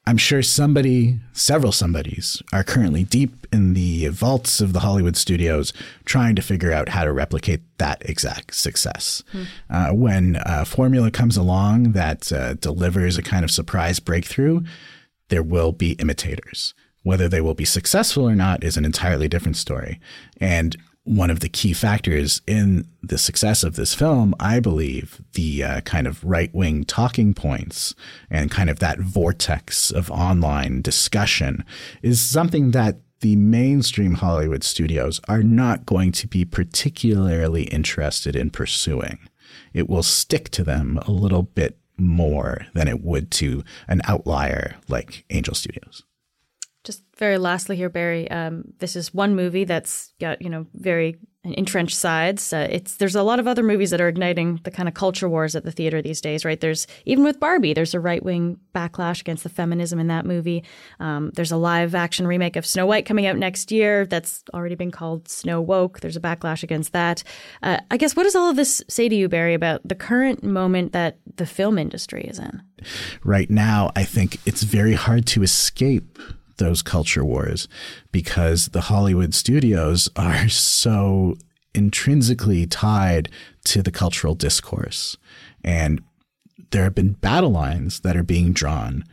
I'm 0.07 0.15
sure 0.15 0.41
somebody, 0.41 1.19
several 1.33 1.73
somebodies, 1.73 2.41
are 2.53 2.63
currently 2.63 3.03
deep 3.03 3.45
in 3.51 3.73
the 3.73 4.07
vaults 4.07 4.61
of 4.61 4.71
the 4.71 4.79
Hollywood 4.79 5.17
studios 5.17 5.73
trying 6.05 6.33
to 6.37 6.41
figure 6.41 6.71
out 6.71 6.87
how 6.87 7.03
to 7.03 7.11
replicate 7.11 7.59
that 7.77 8.01
exact 8.09 8.55
success. 8.55 9.21
Uh, 9.69 9.89
when 9.89 10.41
a 10.45 10.63
formula 10.63 11.11
comes 11.11 11.35
along 11.35 11.91
that 11.91 12.31
uh, 12.31 12.53
delivers 12.53 13.17
a 13.17 13.21
kind 13.21 13.43
of 13.43 13.51
surprise 13.51 13.99
breakthrough, 13.99 14.61
there 15.27 15.43
will 15.43 15.73
be 15.73 15.91
imitators. 15.93 16.73
Whether 17.03 17.27
they 17.27 17.41
will 17.41 17.53
be 17.53 17.65
successful 17.65 18.23
or 18.29 18.35
not 18.35 18.63
is 18.63 18.77
an 18.77 18.85
entirely 18.85 19.27
different 19.27 19.57
story. 19.57 19.99
And 20.39 20.77
one 21.07 21.29
of 21.29 21.39
the 21.39 21.49
key 21.49 21.73
factors 21.73 22.41
in 22.45 22.85
the 23.01 23.17
success 23.17 23.63
of 23.63 23.75
this 23.75 23.93
film, 23.93 24.35
I 24.39 24.59
believe, 24.59 25.21
the 25.33 25.63
uh, 25.63 25.81
kind 25.81 26.05
of 26.05 26.23
right 26.23 26.53
wing 26.53 26.83
talking 26.83 27.33
points 27.33 27.95
and 28.29 28.51
kind 28.51 28.69
of 28.69 28.79
that 28.79 28.99
vortex 28.99 29.89
of 29.89 30.11
online 30.11 30.81
discussion 30.81 31.63
is 32.01 32.21
something 32.21 32.71
that 32.71 32.97
the 33.21 33.35
mainstream 33.35 34.15
Hollywood 34.15 34.63
studios 34.63 35.19
are 35.27 35.43
not 35.43 35.85
going 35.85 36.11
to 36.11 36.27
be 36.27 36.45
particularly 36.45 37.63
interested 37.63 38.35
in 38.35 38.49
pursuing. 38.49 39.17
It 39.73 39.89
will 39.89 40.03
stick 40.03 40.49
to 40.49 40.63
them 40.63 40.99
a 41.07 41.11
little 41.11 41.43
bit 41.43 41.77
more 41.97 42.67
than 42.73 42.87
it 42.87 43.01
would 43.01 43.31
to 43.31 43.63
an 43.87 44.01
outlier 44.03 44.75
like 44.87 45.25
Angel 45.29 45.55
Studios. 45.55 46.03
Just 46.87 47.03
very 47.17 47.37
lastly 47.37 47.75
here, 47.75 47.89
Barry. 47.89 48.31
Um, 48.31 48.63
this 48.79 48.95
is 48.95 49.13
one 49.13 49.35
movie 49.35 49.65
that's 49.65 50.13
got 50.21 50.41
you 50.41 50.49
know 50.49 50.67
very 50.73 51.17
entrenched 51.43 51.97
sides. 51.97 52.53
Uh, 52.53 52.65
it's 52.69 52.95
there's 52.95 53.15
a 53.15 53.23
lot 53.23 53.39
of 53.39 53.47
other 53.47 53.61
movies 53.61 53.89
that 53.91 53.99
are 53.99 54.07
igniting 54.07 54.61
the 54.63 54.71
kind 54.71 54.87
of 54.87 54.95
culture 54.95 55.27
wars 55.27 55.53
at 55.53 55.65
the 55.65 55.71
theater 55.71 56.01
these 56.01 56.21
days, 56.21 56.45
right? 56.45 56.61
There's 56.61 56.87
even 57.03 57.25
with 57.25 57.41
Barbie, 57.41 57.73
there's 57.73 57.93
a 57.93 57.99
right 57.99 58.23
wing 58.23 58.57
backlash 58.73 59.19
against 59.19 59.43
the 59.43 59.49
feminism 59.49 59.99
in 59.99 60.07
that 60.07 60.25
movie. 60.25 60.63
Um, 61.01 61.31
there's 61.35 61.51
a 61.51 61.57
live 61.57 61.93
action 61.93 62.25
remake 62.25 62.55
of 62.55 62.65
Snow 62.65 62.85
White 62.85 63.05
coming 63.05 63.25
out 63.25 63.35
next 63.35 63.69
year 63.69 64.05
that's 64.05 64.45
already 64.53 64.75
been 64.75 64.91
called 64.91 65.27
Snow 65.27 65.59
Woke. 65.59 65.99
There's 65.99 66.15
a 66.15 66.21
backlash 66.21 66.63
against 66.63 66.93
that. 66.93 67.21
Uh, 67.61 67.79
I 67.91 67.97
guess 67.97 68.15
what 68.15 68.23
does 68.23 68.35
all 68.35 68.49
of 68.49 68.55
this 68.55 68.81
say 68.87 69.09
to 69.09 69.15
you, 69.15 69.27
Barry, 69.27 69.53
about 69.53 69.85
the 69.85 69.95
current 69.95 70.41
moment 70.41 70.93
that 70.93 71.17
the 71.35 71.45
film 71.45 71.77
industry 71.77 72.23
is 72.23 72.39
in? 72.39 72.61
right 73.23 73.49
now, 73.49 73.91
I 73.95 74.03
think 74.03 74.37
it's 74.45 74.63
very 74.63 74.93
hard 74.93 75.25
to 75.27 75.43
escape 75.43 76.19
those 76.57 76.81
culture 76.81 77.23
wars 77.23 77.67
because 78.11 78.69
the 78.69 78.81
Hollywood 78.81 79.33
studios 79.33 80.09
are 80.15 80.49
so 80.49 81.35
intrinsically 81.73 82.65
tied 82.65 83.29
to 83.65 83.81
the 83.81 83.91
cultural 83.91 84.35
discourse. 84.35 85.17
And 85.63 86.01
there 86.71 86.83
have 86.83 86.95
been 86.95 87.13
battle 87.13 87.51
lines 87.51 88.01
that 88.01 88.17
are 88.17 88.23
being 88.23 88.51
drawn. 88.51 89.03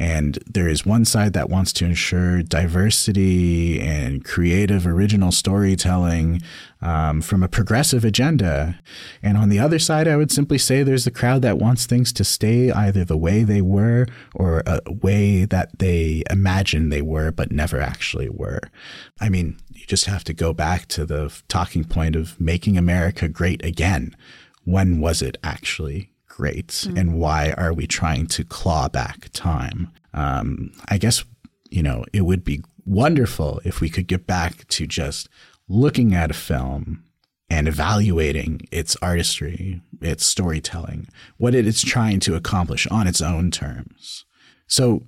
And 0.00 0.38
there 0.46 0.66
is 0.66 0.86
one 0.86 1.04
side 1.04 1.34
that 1.34 1.50
wants 1.50 1.74
to 1.74 1.84
ensure 1.84 2.42
diversity 2.42 3.78
and 3.78 4.24
creative, 4.24 4.86
original 4.86 5.30
storytelling 5.30 6.40
um, 6.80 7.20
from 7.20 7.42
a 7.42 7.48
progressive 7.48 8.02
agenda. 8.02 8.80
And 9.22 9.36
on 9.36 9.50
the 9.50 9.58
other 9.58 9.78
side, 9.78 10.08
I 10.08 10.16
would 10.16 10.32
simply 10.32 10.56
say 10.56 10.82
there's 10.82 11.04
the 11.04 11.10
crowd 11.10 11.42
that 11.42 11.58
wants 11.58 11.84
things 11.84 12.14
to 12.14 12.24
stay 12.24 12.72
either 12.72 13.04
the 13.04 13.18
way 13.18 13.42
they 13.44 13.60
were 13.60 14.06
or 14.34 14.62
a 14.64 14.80
way 14.90 15.44
that 15.44 15.78
they 15.78 16.22
imagine 16.30 16.88
they 16.88 17.02
were, 17.02 17.30
but 17.30 17.52
never 17.52 17.78
actually 17.78 18.30
were. 18.30 18.62
I 19.20 19.28
mean, 19.28 19.58
you 19.70 19.84
just 19.84 20.06
have 20.06 20.24
to 20.24 20.32
go 20.32 20.54
back 20.54 20.88
to 20.88 21.04
the 21.04 21.30
talking 21.48 21.84
point 21.84 22.16
of 22.16 22.40
making 22.40 22.78
America 22.78 23.28
great 23.28 23.62
again. 23.62 24.16
When 24.64 24.98
was 24.98 25.20
it 25.20 25.36
actually 25.44 26.09
great 26.40 26.86
and 26.96 27.20
why 27.20 27.52
are 27.58 27.74
we 27.74 27.86
trying 27.86 28.26
to 28.26 28.42
claw 28.44 28.88
back 28.88 29.28
time? 29.34 29.90
Um, 30.14 30.72
I 30.88 30.96
guess, 30.96 31.22
you 31.68 31.82
know, 31.82 32.06
it 32.14 32.22
would 32.22 32.44
be 32.44 32.62
wonderful 32.86 33.60
if 33.62 33.82
we 33.82 33.90
could 33.90 34.06
get 34.06 34.26
back 34.26 34.66
to 34.68 34.86
just 34.86 35.28
looking 35.68 36.14
at 36.14 36.30
a 36.30 36.34
film 36.34 37.04
and 37.50 37.68
evaluating 37.68 38.62
its 38.72 38.96
artistry, 39.02 39.82
its 40.00 40.24
storytelling, 40.24 41.08
what 41.36 41.54
it 41.54 41.66
is 41.66 41.82
trying 41.82 42.20
to 42.20 42.36
accomplish 42.36 42.86
on 42.86 43.06
its 43.06 43.20
own 43.20 43.50
terms. 43.50 44.24
So, 44.66 45.02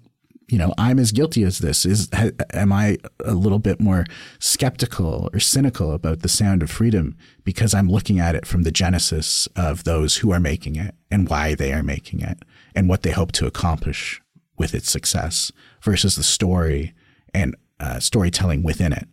you 0.53 0.59
know, 0.59 0.75
I'm 0.77 0.99
as 0.99 1.13
guilty 1.13 1.45
as 1.45 1.61
this. 1.61 1.87
Is 1.87 2.11
ha, 2.13 2.29
am 2.53 2.75
I 2.75 2.99
a 3.25 3.33
little 3.33 3.59
bit 3.59 3.81
more 3.81 4.05
skeptical 4.39 5.31
or 5.33 5.41
cynical 5.41 5.93
about 5.93 6.21
the 6.21 6.29
sound 6.29 6.63
of 6.63 6.71
freedom 6.71 7.17
because 7.43 7.73
I'm 7.73 7.89
looking 7.89 8.21
at 8.21 8.35
it 8.35 8.45
from 8.45 8.63
the 8.63 8.71
genesis 8.71 9.49
of 9.57 9.85
those 9.85 10.19
who 10.19 10.31
are 10.31 10.39
making 10.39 10.77
it 10.77 10.95
and 11.11 11.27
why 11.27 11.55
they 11.55 11.73
are 11.73 11.83
making 11.83 12.21
it 12.21 12.43
and 12.75 12.87
what 12.87 13.03
they 13.03 13.13
hope 13.13 13.33
to 13.33 13.47
accomplish 13.47 14.21
with 14.59 14.75
its 14.75 14.91
success 14.91 15.51
versus 15.81 16.17
the 16.17 16.23
story 16.23 16.93
and 17.33 17.57
uh, 17.81 17.99
storytelling 17.99 18.63
within 18.63 18.93
it? 18.93 19.09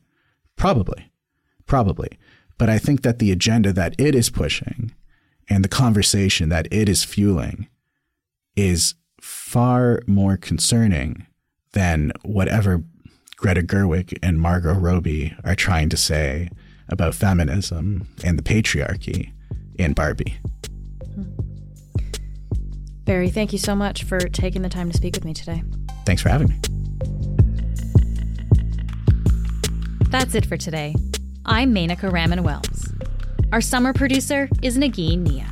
Probably, 0.57 1.09
probably. 1.65 2.19
But 2.57 2.69
I 2.69 2.77
think 2.79 3.01
that 3.03 3.19
the 3.19 3.31
agenda 3.31 3.71
that 3.71 3.95
it 3.97 4.13
is 4.13 4.29
pushing 4.29 4.91
and 5.47 5.63
the 5.63 5.69
conversation 5.69 6.49
that 6.49 6.67
it 6.69 6.89
is 6.89 7.05
fueling 7.05 7.69
is 8.57 8.95
far 9.21 10.01
more 10.05 10.35
concerning 10.35 11.25
than 11.73 12.11
whatever 12.23 12.83
Greta 13.35 13.61
Gerwig 13.61 14.17
and 14.21 14.39
Margot 14.39 14.73
Robbie 14.73 15.35
are 15.43 15.55
trying 15.55 15.89
to 15.89 15.97
say 15.97 16.49
about 16.89 17.15
feminism 17.15 18.07
and 18.23 18.37
the 18.37 18.43
patriarchy 18.43 19.31
in 19.75 19.93
Barbie. 19.93 20.37
Hmm. 21.13 21.23
Barry, 23.05 23.29
thank 23.29 23.53
you 23.53 23.59
so 23.59 23.75
much 23.75 24.03
for 24.03 24.19
taking 24.19 24.61
the 24.61 24.69
time 24.69 24.91
to 24.91 24.97
speak 24.97 25.15
with 25.15 25.25
me 25.25 25.33
today. 25.33 25.63
Thanks 26.05 26.21
for 26.21 26.29
having 26.29 26.49
me. 26.49 26.59
That's 30.09 30.35
it 30.35 30.45
for 30.45 30.57
today. 30.57 30.95
I'm 31.45 31.73
Menaka 31.73 32.11
Raman 32.11 32.43
Wilms. 32.43 32.93
Our 33.51 33.61
summer 33.61 33.93
producer 33.93 34.49
is 34.61 34.77
Nagin 34.77 35.19
Nia. 35.19 35.47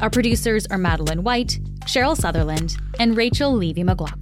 Our 0.00 0.10
producers 0.10 0.66
are 0.66 0.78
Madeline 0.78 1.22
White, 1.24 1.58
Cheryl 1.86 2.16
Sutherland, 2.16 2.76
and 3.00 3.16
Rachel 3.16 3.52
Levy 3.52 3.82
McLaughlin. 3.82 4.21